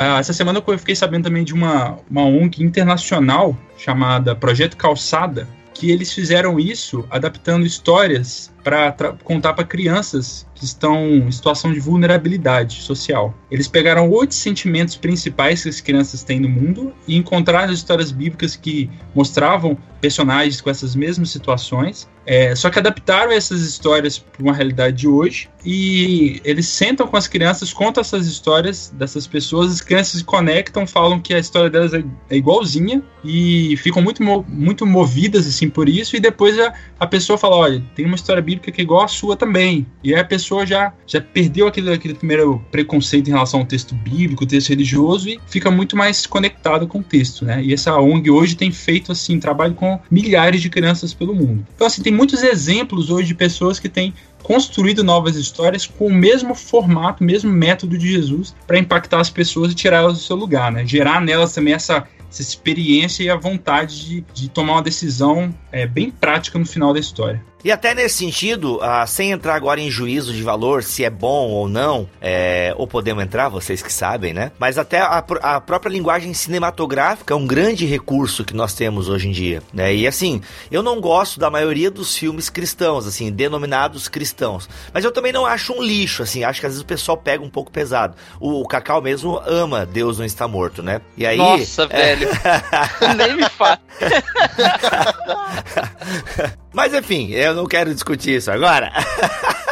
[0.00, 5.48] Ah, essa semana eu fiquei sabendo também de uma, uma ONG internacional chamada Projeto Calçada,
[5.74, 11.80] que eles fizeram isso adaptando histórias para contar para crianças que estão em situação de
[11.80, 13.32] vulnerabilidade social.
[13.50, 18.56] Eles pegaram oito sentimentos principais que as crianças têm no mundo e encontraram histórias bíblicas
[18.56, 24.52] que mostravam personagens com essas mesmas situações, é, só que adaptaram essas histórias para uma
[24.52, 29.80] realidade de hoje e eles sentam com as crianças, contam essas histórias dessas pessoas, as
[29.80, 34.86] crianças se conectam, falam que a história delas é, é igualzinha e ficam muito, muito
[34.86, 38.57] movidas assim por isso e depois a, a pessoa fala, olha, tem uma história bíblica
[38.58, 39.86] que é igual a sua também.
[40.02, 43.94] E aí a pessoa já, já perdeu aquele, aquele primeiro preconceito em relação ao texto
[43.94, 47.62] bíblico, texto religioso, e fica muito mais conectado com o texto, né?
[47.62, 51.66] E essa ONG hoje tem feito, assim, trabalho com milhares de crianças pelo mundo.
[51.74, 56.14] Então, assim, tem muitos exemplos hoje de pessoas que têm construído novas histórias com o
[56.14, 60.70] mesmo formato, mesmo método de Jesus para impactar as pessoas e tirá-las do seu lugar,
[60.70, 60.86] né?
[60.86, 65.86] Gerar nelas também essa essa experiência e a vontade de, de tomar uma decisão é,
[65.86, 67.42] bem prática no final da história.
[67.64, 71.48] E até nesse sentido, ah, sem entrar agora em juízo de valor, se é bom
[71.48, 74.52] ou não, é, ou podemos entrar, vocês que sabem, né?
[74.58, 79.28] Mas até a, a, própria linguagem cinematográfica é um grande recurso que nós temos hoje
[79.28, 79.92] em dia, né?
[79.92, 80.40] E assim,
[80.70, 84.68] eu não gosto da maioria dos filmes cristãos, assim, denominados cristãos.
[84.94, 87.42] Mas eu também não acho um lixo, assim, acho que às vezes o pessoal pega
[87.42, 88.14] um pouco pesado.
[88.38, 91.00] O, o Cacau mesmo ama Deus não está morto, né?
[91.16, 91.38] E aí...
[91.38, 92.14] Nossa, é...
[92.14, 92.28] velho!
[93.16, 93.80] Nem me fala!
[96.72, 98.92] Mas enfim, eu não quero discutir isso agora.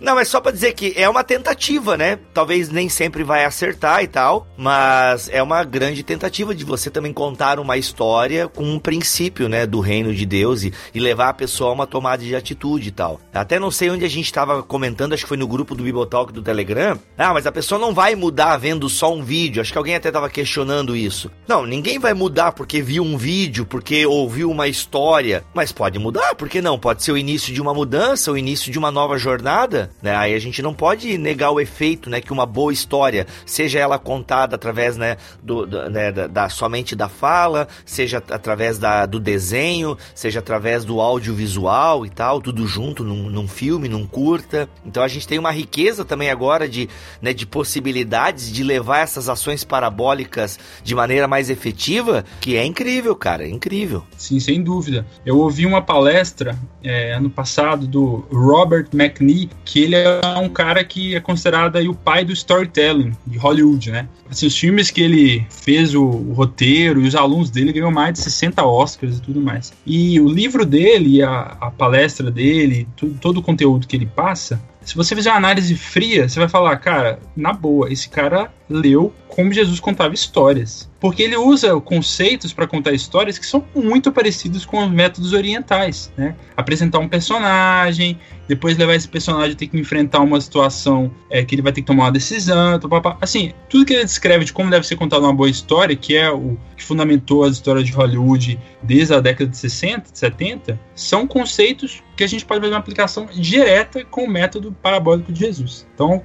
[0.00, 2.18] Não, mas só para dizer que é uma tentativa, né?
[2.32, 7.12] Talvez nem sempre vai acertar e tal, mas é uma grande tentativa de você também
[7.12, 11.34] contar uma história com um princípio, né, do reino de Deus e, e levar a
[11.34, 13.20] pessoa a uma tomada de atitude e tal.
[13.32, 16.32] Até não sei onde a gente estava comentando, acho que foi no grupo do Bibotalk
[16.32, 16.98] do Telegram.
[17.18, 19.60] Ah, mas a pessoa não vai mudar vendo só um vídeo.
[19.60, 21.30] Acho que alguém até estava questionando isso.
[21.46, 26.34] Não, ninguém vai mudar porque viu um vídeo, porque ouviu uma história, mas pode mudar,
[26.34, 26.78] por que não?
[26.78, 30.16] Pode ser o início de uma mudança, o início de uma nova jornada né?
[30.16, 33.98] Aí a gente não pode negar o efeito, né, que uma boa história, seja ela
[33.98, 39.20] contada através, né, do, do né, da, da, somente da fala, seja através da, do
[39.20, 44.68] desenho, seja através do audiovisual e tal, tudo junto num, num filme, num curta.
[44.84, 46.88] Então a gente tem uma riqueza também agora de,
[47.20, 53.14] né, de possibilidades de levar essas ações parabólicas de maneira mais efetiva, que é incrível,
[53.14, 54.04] cara, é incrível.
[54.16, 55.06] Sim, sem dúvida.
[55.24, 60.84] Eu ouvi uma palestra é, ano passado do Robert McNee, que ele é um cara
[60.84, 64.08] que é considerado aí o pai do storytelling de Hollywood, né?
[64.28, 68.14] Assim, os filmes que ele fez o, o roteiro e os alunos dele ganhou mais
[68.14, 69.72] de 60 Oscars e tudo mais.
[69.84, 72.86] E o livro dele, a, a palestra dele,
[73.20, 76.76] todo o conteúdo que ele passa, se você fizer uma análise fria, você vai falar,
[76.78, 80.88] cara, na boa, esse cara leu como Jesus contava histórias.
[80.98, 86.12] Porque ele usa conceitos para contar histórias que são muito parecidos com os métodos orientais,
[86.16, 86.34] né?
[86.56, 88.18] Apresentar um personagem,
[88.48, 91.80] depois levar esse personagem a ter que enfrentar uma situação é, que ele vai ter
[91.80, 93.16] que tomar uma decisão, papá.
[93.20, 96.30] assim, tudo que ele descreve de como deve ser contada uma boa história, que é
[96.30, 102.02] o que fundamentou as histórias de Hollywood desde a década de 60, 70, são conceitos
[102.20, 105.86] que a gente pode fazer uma aplicação direta com o método parabólico de Jesus.
[105.94, 106.18] Então,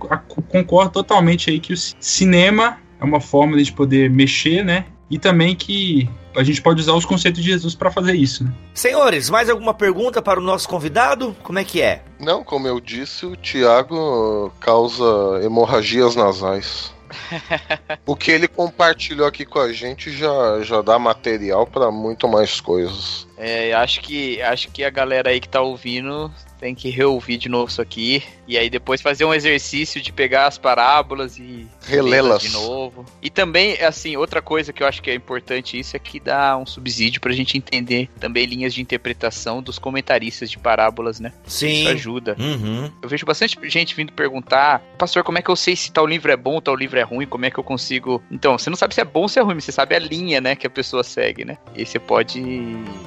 [0.49, 4.87] concordo totalmente aí que o cinema é uma forma de poder mexer, né?
[5.09, 8.43] E também que a gente pode usar os conceitos de Jesus para fazer isso.
[8.43, 8.51] Né?
[8.73, 11.33] Senhores, mais alguma pergunta para o nosso convidado?
[11.43, 12.03] Como é que é?
[12.19, 16.93] Não, como eu disse, o Tiago causa hemorragias nasais.
[18.05, 22.59] o que ele compartilhou aqui com a gente já, já dá material para muito mais
[22.59, 23.27] coisas.
[23.37, 26.31] É, acho que acho que a galera aí que tá ouvindo
[26.65, 28.23] tem que reouvir de novo isso aqui.
[28.47, 33.05] E aí depois fazer um exercício de pegar as parábolas e relê-las de novo.
[33.21, 36.57] E também, assim, outra coisa que eu acho que é importante isso é que dá
[36.57, 41.31] um subsídio pra gente entender também linhas de interpretação dos comentaristas de parábolas, né?
[41.45, 41.81] Sim.
[41.81, 42.35] Isso ajuda.
[42.39, 42.91] Uhum.
[42.99, 46.31] Eu vejo bastante gente vindo perguntar, pastor, como é que eu sei se tal livro
[46.31, 48.23] é bom, tal livro é ruim, como é que eu consigo...
[48.31, 50.41] Então, você não sabe se é bom ou se é ruim, você sabe a linha,
[50.41, 51.59] né, que a pessoa segue, né?
[51.75, 52.41] E você pode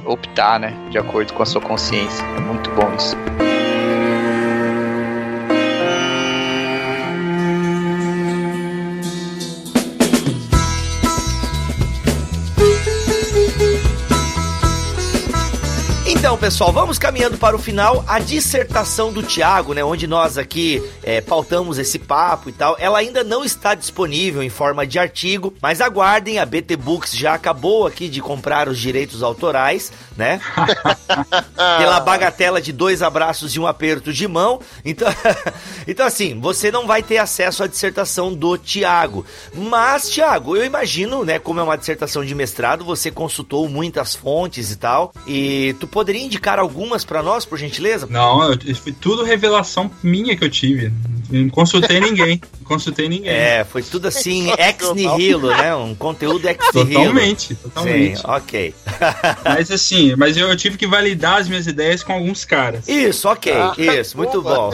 [0.04, 2.24] optar, né, de acordo com a sua consciência.
[2.36, 3.16] É muito bom isso.
[16.38, 18.04] Pessoal, vamos caminhando para o final.
[18.06, 22.98] A dissertação do Tiago, né, onde nós aqui é, pautamos esse papo e tal, ela
[22.98, 27.86] ainda não está disponível em forma de artigo, mas aguardem, a BT Books já acabou
[27.86, 30.40] aqui de comprar os direitos autorais, né?
[31.78, 34.60] Pela bagatela de dois abraços e um aperto de mão.
[34.84, 35.08] Então,
[35.88, 39.24] então assim, você não vai ter acesso à dissertação do Tiago.
[39.54, 44.70] Mas, Tiago, eu imagino, né, como é uma dissertação de mestrado, você consultou muitas fontes
[44.70, 48.06] e tal, e tu poderia poderia indicar algumas para nós, por gentileza?
[48.08, 48.40] Não,
[48.80, 50.92] foi tudo revelação minha que eu tive.
[51.30, 52.40] Não consultei ninguém.
[52.58, 53.30] Não consultei ninguém.
[53.30, 55.74] É, foi tudo assim, ex nihilo, né?
[55.74, 56.92] Um conteúdo ex nihilo.
[56.94, 58.16] Totalmente, totalmente.
[58.16, 58.74] Sim, ok.
[59.44, 62.88] mas assim, mas eu, eu, tive que validar as minhas ideias com alguns caras.
[62.88, 64.70] Isso, ok, ah, isso, muito bom.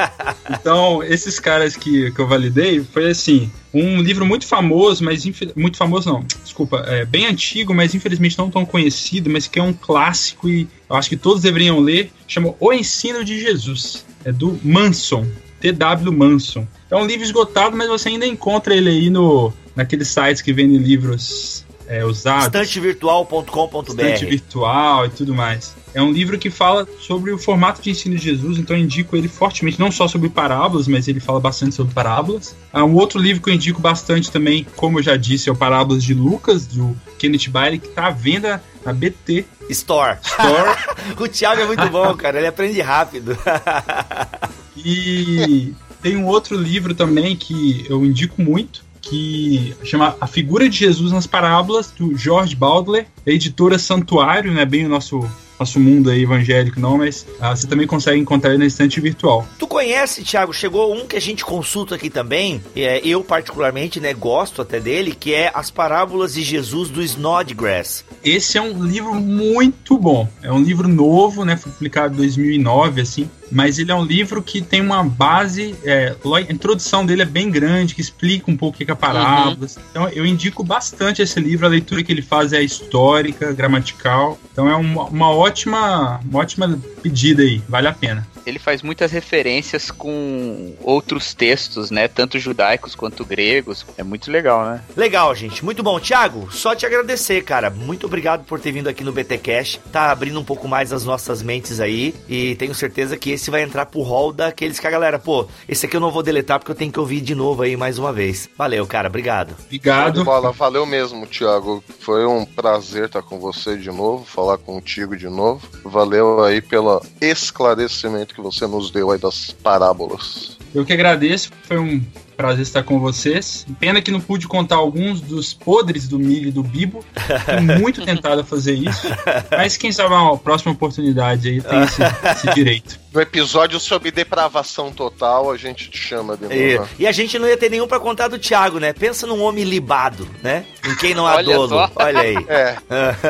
[0.50, 5.24] então, esses caras que, que eu validei foi assim, um livro muito famoso, mas
[5.54, 9.62] muito famoso não, desculpa, é bem antigo, mas infelizmente não tão conhecido, mas que é
[9.62, 14.32] um clássico e eu acho que todos deveriam ler, chama O Ensino de Jesus, é
[14.32, 15.26] do Manson,
[15.60, 16.12] T.W.
[16.12, 16.66] Manson.
[16.90, 20.78] É um livro esgotado, mas você ainda encontra ele aí no naqueles sites que vendem
[20.78, 22.46] livros é, usados.
[22.46, 25.74] Estantevirtual.com.br Estante virtual e tudo mais.
[25.92, 29.16] É um livro que fala sobre o formato de ensino de Jesus, então eu indico
[29.16, 32.54] ele fortemente, não só sobre parábolas, mas ele fala bastante sobre parábolas.
[32.72, 35.56] Ah, um outro livro que eu indico bastante também, como eu já disse, é o
[35.56, 40.18] Parábolas de Lucas, do Kenneth Bailey, que está à venda na BT Store.
[40.22, 40.78] Store.
[41.18, 43.36] o Thiago é muito bom, cara, ele aprende rápido.
[44.84, 50.76] e tem um outro livro também que eu indico muito, que chama A Figura de
[50.76, 55.28] Jesus nas Parábolas, do George Baldler, editora Santuário, né, bem o nosso
[55.60, 59.46] nosso mundo aí evangélico, não, mas ah, você também consegue encontrar ele na estante virtual.
[59.58, 60.52] Tu conhece, Thiago?
[60.52, 65.14] Chegou um que a gente consulta aqui também, é, eu particularmente, né, gosto até dele,
[65.18, 68.04] que é As Parábolas de Jesus do Snodgrass.
[68.24, 70.26] Esse é um livro muito bom.
[70.42, 74.42] É um livro novo, né, foi publicado em 2009, assim, mas ele é um livro
[74.42, 78.76] que tem uma base, é, a introdução dele é bem grande, que explica um pouco
[78.80, 79.76] o que é parábolas.
[79.76, 79.82] Uhum.
[79.90, 84.38] Então eu indico bastante esse livro, a leitura que ele faz é histórica, gramatical.
[84.52, 88.26] Então é uma, uma ótima ótima, uma ótima pedida aí, vale a pena.
[88.46, 92.08] Ele faz muitas referências com outros textos, né?
[92.08, 93.84] Tanto judaicos quanto gregos.
[93.98, 94.82] É muito legal, né?
[94.96, 95.64] Legal, gente.
[95.64, 96.00] Muito bom.
[96.00, 97.70] Tiago, só te agradecer, cara.
[97.70, 99.80] Muito obrigado por ter vindo aqui no BT Cash.
[99.92, 102.14] Tá abrindo um pouco mais as nossas mentes aí.
[102.28, 105.86] E tenho certeza que esse vai entrar pro hall daqueles que a galera, pô, esse
[105.86, 108.12] aqui eu não vou deletar porque eu tenho que ouvir de novo aí mais uma
[108.12, 108.48] vez.
[108.56, 109.08] Valeu, cara.
[109.08, 109.54] Obrigado.
[109.66, 110.24] Obrigado.
[110.24, 111.84] Bola, valeu mesmo, Thiago.
[112.00, 115.39] Foi um prazer estar com você de novo, falar contigo de novo.
[115.84, 120.58] Valeu aí pelo esclarecimento que você nos deu aí das parábolas.
[120.74, 122.02] Eu que agradeço, foi um
[122.40, 123.66] prazer estar com vocês.
[123.78, 127.04] Pena que não pude contar alguns dos podres do milho e do Bibo.
[127.14, 129.06] Tô muito tentado a fazer isso.
[129.50, 132.98] Mas quem sabe uma próxima oportunidade aí tem esse, esse direito.
[133.12, 136.54] No episódio sobre depravação total, a gente te chama de novo.
[136.98, 138.92] E, e a gente não ia ter nenhum pra contar do Thiago, né?
[138.92, 140.64] Pensa num homem libado, né?
[140.86, 141.68] Em quem não há Olha dolo.
[141.68, 141.90] só.
[141.96, 142.36] Olha aí.
[142.48, 142.76] É,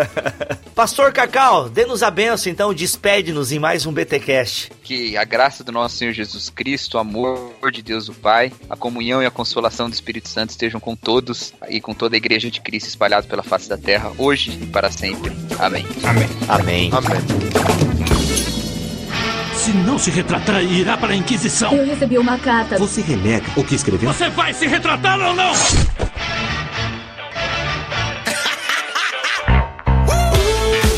[0.74, 4.70] Pastor Cacau, dê-nos a benção, então, despede-nos em mais um BTcast.
[4.82, 8.76] Que a graça do nosso Senhor Jesus Cristo, o amor de Deus o Pai, a
[9.01, 12.51] comunhão e a consolação do Espírito Santo estejam com todos e com toda a igreja
[12.51, 15.32] de Cristo espalhada pela face da terra, hoje e para sempre.
[15.59, 15.86] Amém.
[16.05, 16.28] Amém.
[16.46, 16.90] Amém.
[16.92, 17.20] amém.
[19.55, 21.72] Se não se retratar, irá para a Inquisição.
[21.72, 22.76] Eu recebi uma carta.
[22.76, 24.12] Você renega o que escreveu?
[24.12, 25.53] Você vai se retratar ou não?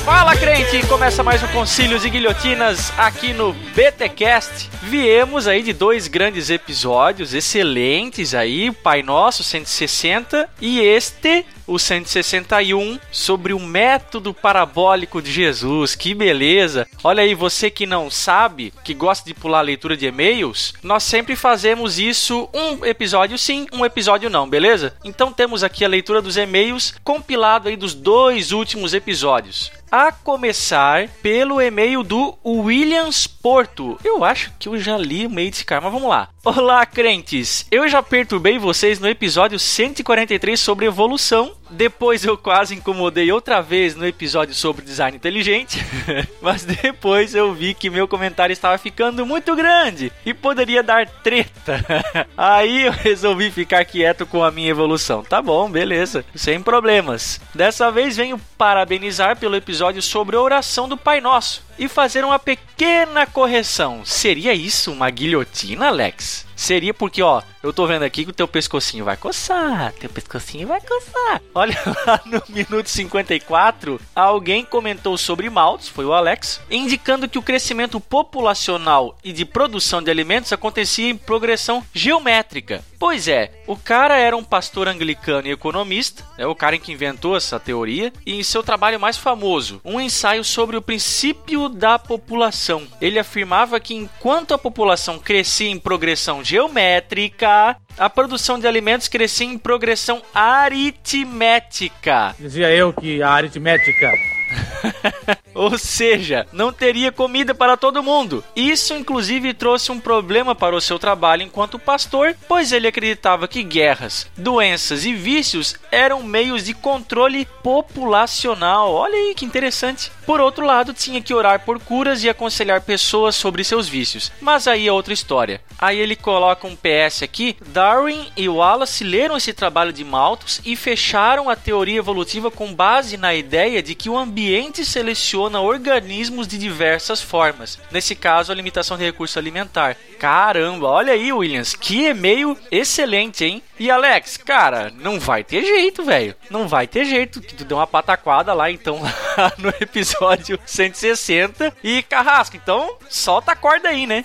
[0.04, 4.68] Fala crente, começa mais um Concílios e Guilhotinas aqui no BTcast.
[4.82, 11.78] Viemos aí de dois grandes episódios excelentes aí, o Pai Nosso 160 e este o
[11.78, 15.94] 161 sobre o método parabólico de Jesus.
[15.94, 16.88] Que beleza!
[17.04, 21.04] Olha aí, você que não sabe, que gosta de pular a leitura de e-mails, nós
[21.04, 24.94] sempre fazemos isso um episódio sim, um episódio não, beleza?
[25.04, 29.70] Então temos aqui a leitura dos e-mails compilado aí dos dois últimos episódios.
[29.94, 33.98] A começar pelo e-mail do Williams Porto.
[34.02, 36.30] Eu acho que eu já li o e-mail desse cara, mas vamos lá.
[36.42, 37.66] Olá, crentes!
[37.70, 41.54] Eu já perturbei vocês no episódio 143 sobre evolução.
[41.72, 45.78] Depois eu quase incomodei outra vez no episódio sobre design inteligente.
[46.40, 51.82] mas depois eu vi que meu comentário estava ficando muito grande e poderia dar treta.
[52.36, 55.22] Aí eu resolvi ficar quieto com a minha evolução.
[55.22, 56.24] Tá bom, beleza.
[56.34, 57.40] Sem problemas.
[57.54, 62.38] Dessa vez venho parabenizar pelo episódio sobre a oração do Pai Nosso e fazer uma
[62.38, 64.04] pequena correção.
[64.04, 66.46] Seria isso uma guilhotina, Alex?
[66.62, 70.68] Seria porque, ó, eu tô vendo aqui que o teu pescocinho vai coçar, teu pescocinho
[70.68, 71.42] vai coçar.
[71.52, 77.42] Olha lá no minuto 54, alguém comentou sobre maltes, foi o Alex, indicando que o
[77.42, 82.84] crescimento populacional e de produção de alimentos acontecia em progressão geométrica.
[83.02, 87.36] Pois é, o cara era um pastor anglicano e economista, é o cara que inventou
[87.36, 92.86] essa teoria, e em seu trabalho mais famoso, um ensaio sobre o princípio da população.
[93.00, 99.48] Ele afirmava que enquanto a população crescia em progressão geométrica, a produção de alimentos crescia
[99.48, 102.36] em progressão aritmética.
[102.38, 104.12] Dizia eu que a aritmética.
[105.54, 108.44] Ou seja, não teria comida para todo mundo.
[108.54, 113.62] Isso, inclusive, trouxe um problema para o seu trabalho enquanto pastor, pois ele acreditava que
[113.62, 118.92] guerras, doenças e vícios eram meios de controle populacional.
[118.92, 120.10] Olha aí que interessante.
[120.24, 124.32] Por outro lado, tinha que orar por curas e aconselhar pessoas sobre seus vícios.
[124.40, 125.60] Mas aí é outra história.
[125.78, 130.76] Aí ele coloca um PS aqui: Darwin e Wallace leram esse trabalho de Malthus e
[130.76, 136.58] fecharam a teoria evolutiva com base na ideia de que o ambiente seleciona organismos de
[136.58, 137.78] diversas formas.
[137.90, 139.96] Nesse caso, a limitação de recurso alimentar.
[140.18, 143.62] Caramba, olha aí, Williams, que e-mail excelente, hein?
[143.78, 146.36] E Alex, cara, não vai ter jeito, velho.
[146.50, 147.40] Não vai ter jeito.
[147.40, 149.00] Que tu deu uma pataquada lá, então,
[149.36, 151.74] lá no episódio 160.
[151.82, 154.24] E Carrasco, então, solta a corda aí, né?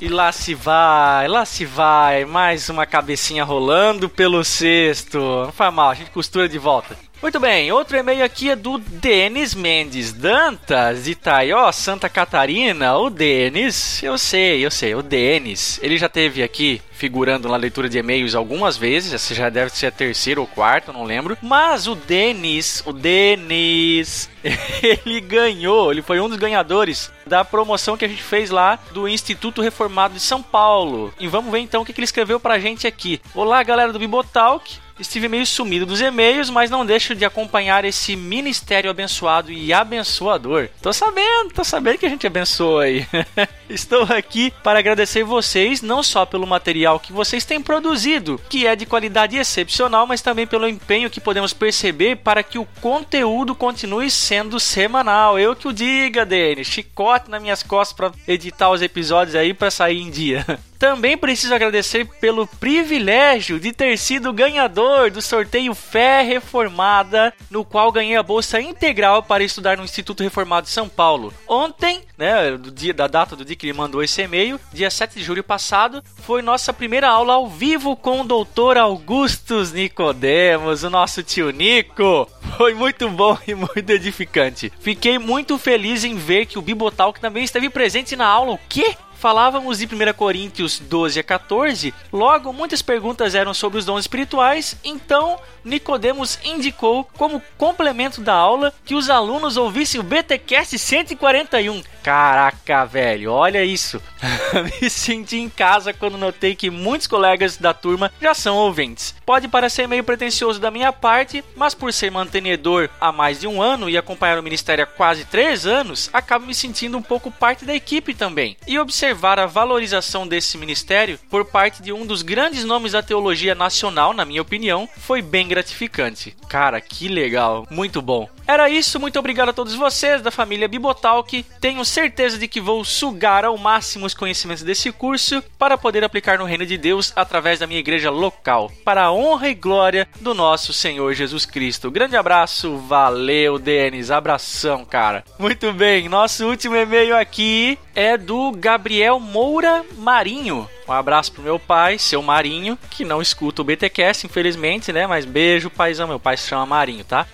[0.00, 2.24] E lá se vai, lá se vai.
[2.24, 5.18] Mais uma cabecinha rolando pelo cesto.
[5.18, 6.96] Não faz mal, a gente costura de volta.
[7.22, 12.96] Muito bem, outro e-mail aqui é do Denis Mendes Dantas, de Itaió, Santa Catarina.
[12.96, 17.88] O Denis, eu sei, eu sei, o Denis, ele já teve aqui figurando na leitura
[17.88, 21.38] de e-mails algumas vezes, essa já deve ser a terceira ou quarta, não lembro.
[21.40, 24.28] Mas o Denis, o Denis,
[24.82, 29.06] ele ganhou, ele foi um dos ganhadores da promoção que a gente fez lá do
[29.06, 31.14] Instituto Reformado de São Paulo.
[31.20, 33.20] E vamos ver então o que ele escreveu pra gente aqui.
[33.32, 34.82] Olá, galera do Bibotalk.
[35.02, 40.68] Estive meio sumido dos e-mails, mas não deixo de acompanhar esse ministério abençoado e abençoador.
[40.80, 43.04] Tô sabendo, tô sabendo que a gente abençoa aí.
[43.68, 48.76] Estou aqui para agradecer vocês não só pelo material que vocês têm produzido, que é
[48.76, 54.08] de qualidade excepcional, mas também pelo empenho que podemos perceber para que o conteúdo continue
[54.08, 55.36] sendo semanal.
[55.36, 56.68] Eu que o diga, Denis.
[56.68, 60.46] Chicote nas minhas costas para editar os episódios aí para sair em dia.
[60.82, 67.92] Também preciso agradecer pelo privilégio de ter sido ganhador do sorteio Fé Reformada, no qual
[67.92, 71.32] ganhei a bolsa integral para estudar no Instituto Reformado de São Paulo.
[71.46, 75.14] Ontem, né, do dia da data do dia que ele mandou esse e-mail, dia 7
[75.14, 80.90] de julho passado, foi nossa primeira aula ao vivo com o doutor Augustus Nicodemos, o
[80.90, 82.28] nosso tio Nico.
[82.56, 84.72] Foi muito bom e muito edificante.
[84.80, 88.54] Fiquei muito feliz em ver que o Bibotalk também esteve presente na aula.
[88.54, 88.96] O quê?
[89.22, 94.76] Falávamos de 1 Coríntios 12 a 14, logo muitas perguntas eram sobre os dons espirituais,
[94.82, 101.82] então Nicodemos indicou como complemento da aula que os alunos ouvissem o BTcast 141.
[102.02, 104.02] Caraca, velho, olha isso.
[104.80, 109.14] Me senti em casa quando notei que muitos colegas da turma já são ouvintes.
[109.24, 113.62] Pode parecer meio pretencioso da minha parte, mas por ser mantenedor há mais de um
[113.62, 117.64] ano e acompanhar o ministério há quase três anos, acabo me sentindo um pouco parte
[117.64, 118.56] da equipe também.
[118.66, 118.80] E
[119.12, 124.14] observar a valorização desse ministério por parte de um dos grandes nomes da teologia nacional,
[124.14, 126.34] na minha opinião, foi bem gratificante.
[126.48, 128.26] Cara, que legal, muito bom.
[128.46, 131.44] Era isso, muito obrigado a todos vocês da família Bibotalk.
[131.60, 136.38] Tenho certeza de que vou sugar ao máximo os conhecimentos desse curso para poder aplicar
[136.38, 140.34] no reino de Deus através da minha igreja local, para a honra e glória do
[140.34, 141.90] nosso Senhor Jesus Cristo.
[141.90, 145.24] Grande abraço, valeu, Denis, abração, cara.
[145.38, 150.68] Muito bem, nosso último e-mail aqui é do Gabriel Moura Marinho.
[150.88, 155.06] Um abraço pro meu pai, seu Marinho, que não escuta o BTcast, infelizmente, né?
[155.06, 156.08] Mas beijo, paizão.
[156.08, 157.26] Meu pai se chama Marinho, tá?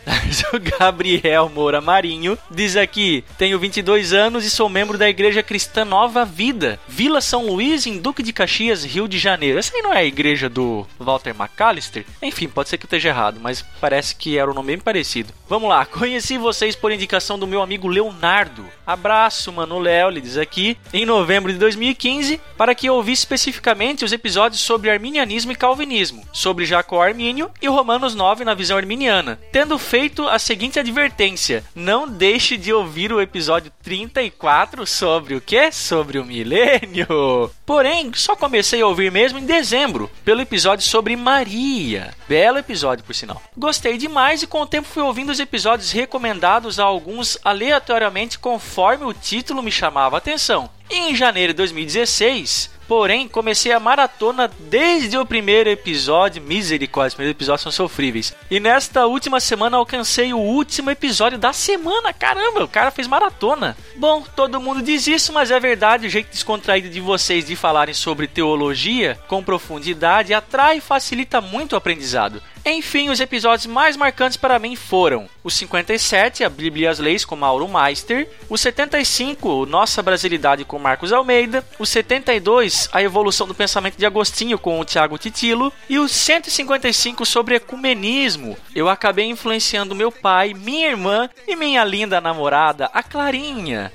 [0.52, 5.84] o Gabriel Moura Marinho diz aqui: Tenho 22 anos e sou membro da Igreja Cristã
[5.84, 9.58] Nova Vida, Vila São Luís, em Duque de Caxias, Rio de Janeiro.
[9.58, 12.04] Essa aí não é a igreja do Walter McAllister?
[12.22, 15.32] Enfim, pode ser que eu esteja errado, mas parece que era um nome bem parecido.
[15.48, 18.66] Vamos lá, conheci vocês por indicação do meu amigo Leonardo.
[18.86, 24.04] Abraço, mano Léo, ele diz aqui, em novembro de 2015, para que eu ouvisse especificamente
[24.04, 29.38] os episódios sobre arminianismo e calvinismo, sobre Jacó Armínio e Romanos 9 na visão arminiana,
[29.52, 35.70] tendo feito a seguinte advertência: não deixe de ouvir o episódio 34 sobre o que?
[35.70, 37.50] Sobre o milênio.
[37.64, 42.14] Porém, só comecei a ouvir mesmo em dezembro, pelo episódio sobre Maria.
[42.28, 43.40] Belo episódio, por sinal.
[43.56, 49.04] Gostei demais e com o tempo fui ouvindo os episódios recomendados a alguns aleatoriamente conforme
[49.04, 50.68] o título me chamava a atenção.
[50.90, 56.42] E em janeiro de 2016, Porém, comecei a maratona desde o primeiro episódio.
[56.42, 58.34] Misericórdia, os primeiros episódios são sofríveis.
[58.50, 62.14] E nesta última semana alcancei o último episódio da semana.
[62.14, 63.76] Caramba, o cara fez maratona.
[63.94, 66.06] Bom, todo mundo diz isso, mas é verdade.
[66.06, 71.74] O jeito descontraído de vocês de falarem sobre teologia com profundidade atrai e facilita muito
[71.74, 72.42] o aprendizado.
[72.70, 77.24] Enfim, os episódios mais marcantes para mim foram o 57, a Bíblia e as Leis,
[77.24, 83.54] com Mauro Meister, o 75, Nossa Brasilidade, com Marcos Almeida, o 72, A Evolução do
[83.54, 88.58] Pensamento de Agostinho, com o Tiago Titilo, e o 155 sobre ecumenismo.
[88.74, 93.90] Eu acabei influenciando meu pai, minha irmã e minha linda namorada, a Clarinha,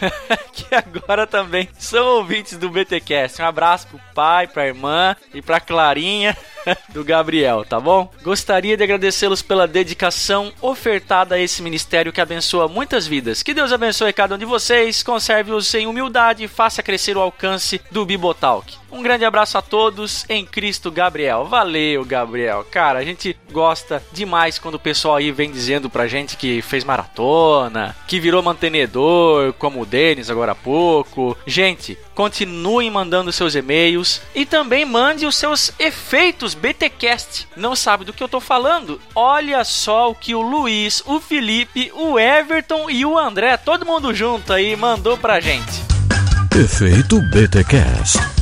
[0.54, 3.42] que agora também são ouvintes do BTcast.
[3.42, 6.34] Um abraço pro pai, pra irmã e pra Clarinha
[6.88, 8.13] do Gabriel, tá bom?
[8.22, 13.42] Gostaria de agradecê-los pela dedicação ofertada a esse ministério que abençoa muitas vidas.
[13.42, 17.80] Que Deus abençoe cada um de vocês, conserve-os em humildade e faça crescer o alcance
[17.90, 18.83] do Bibotalk.
[18.94, 21.46] Um grande abraço a todos em Cristo, Gabriel.
[21.46, 22.64] Valeu, Gabriel.
[22.70, 26.84] Cara, a gente gosta demais quando o pessoal aí vem dizendo pra gente que fez
[26.84, 31.36] maratona, que virou mantenedor, como o Denis agora há pouco.
[31.44, 37.48] Gente, continuem mandando seus e-mails e também mande os seus efeitos BTcast.
[37.56, 39.00] Não sabe do que eu tô falando?
[39.12, 44.14] Olha só o que o Luiz, o Felipe, o Everton e o André, todo mundo
[44.14, 45.82] junto aí, mandou pra gente.
[46.54, 48.33] Efeito BTcast.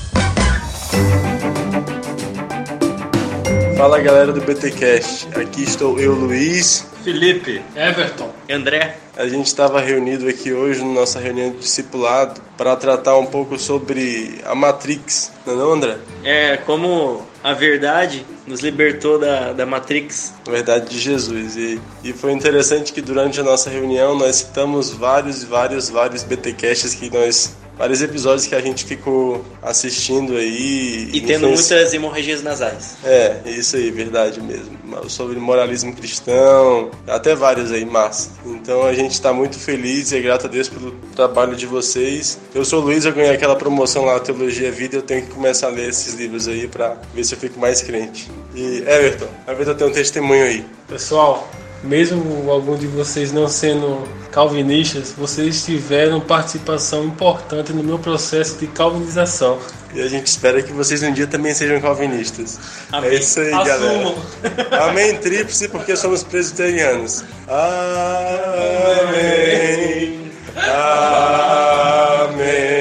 [3.76, 10.28] Fala galera do BTcast, aqui estou eu, Luiz, Felipe, Everton, André, A gente estava reunido
[10.28, 15.52] aqui hoje na nossa reunião de discipulado para tratar um pouco sobre a Matrix, não
[15.52, 15.98] é não, André?
[16.22, 20.32] É, como a verdade nos libertou da, da Matrix.
[20.46, 21.56] A verdade de Jesus.
[21.56, 26.94] E, e foi interessante que durante a nossa reunião nós citamos vários, vários, vários BTcasts
[26.94, 31.08] que nós vários episódios que a gente ficou assistindo aí.
[31.12, 32.96] E tendo influenci- muitas hemorragias nasais.
[33.02, 34.78] É, isso aí, verdade mesmo.
[35.08, 38.30] Sobre moralismo cristão, até vários aí, massa.
[38.46, 42.38] Então a gente tá muito feliz e é grato a Deus pelo trabalho de vocês.
[42.54, 45.66] Eu sou o Luiz, eu ganhei aquela promoção lá, Teologia Vida, eu tenho que começar
[45.66, 48.30] a ler esses livros aí pra ver se eu fico mais crente.
[48.54, 50.64] E Everton, Everton tem um testemunho aí.
[50.86, 51.50] Pessoal,
[51.82, 58.66] mesmo algum de vocês não sendo calvinistas, vocês tiveram participação importante no meu processo de
[58.68, 59.58] calvinização.
[59.94, 62.58] E a gente espera que vocês um dia também sejam calvinistas.
[62.90, 63.10] Amém.
[63.10, 64.14] É isso aí, galera.
[64.88, 67.24] Amém, tríplice, porque somos presbiterianos.
[67.46, 67.52] Amém.
[70.56, 72.71] Amém.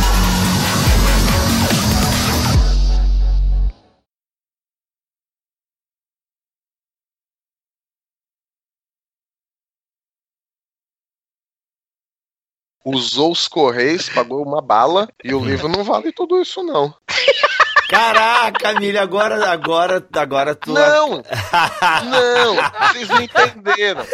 [12.90, 16.94] Usou os correios, pagou uma bala e o livro não vale tudo isso, não.
[17.88, 20.72] Caraca, Milho, agora, agora, agora tu.
[20.74, 21.22] Não!
[22.04, 22.56] Não!
[22.92, 24.04] Vocês não entenderam.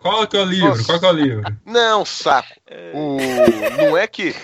[0.00, 0.84] Qual que é o livro?
[0.84, 1.42] Qual que é o livro?
[1.64, 2.48] Não, saco.
[2.92, 3.18] O...
[3.76, 4.34] Não é que.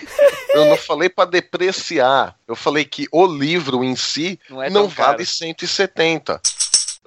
[0.51, 2.35] Eu não falei pra depreciar.
[2.47, 5.11] Eu falei que o livro em si Não é não, tão caro.
[5.11, 6.39] vale 170.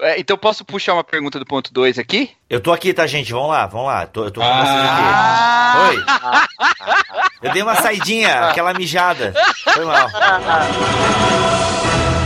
[0.00, 2.30] É, então posso puxar uma pergunta do ponto 2 aqui?
[2.48, 3.32] Eu tô aqui, tá, gente?
[3.32, 4.06] Vamos lá, vamos lá.
[4.06, 5.74] Tô, eu tô com Ah.
[5.76, 5.98] vocês aqui.
[5.98, 6.04] Oi.
[7.42, 9.32] Eu dei uma saidinha, aquela mijada.
[9.74, 10.08] Foi mal.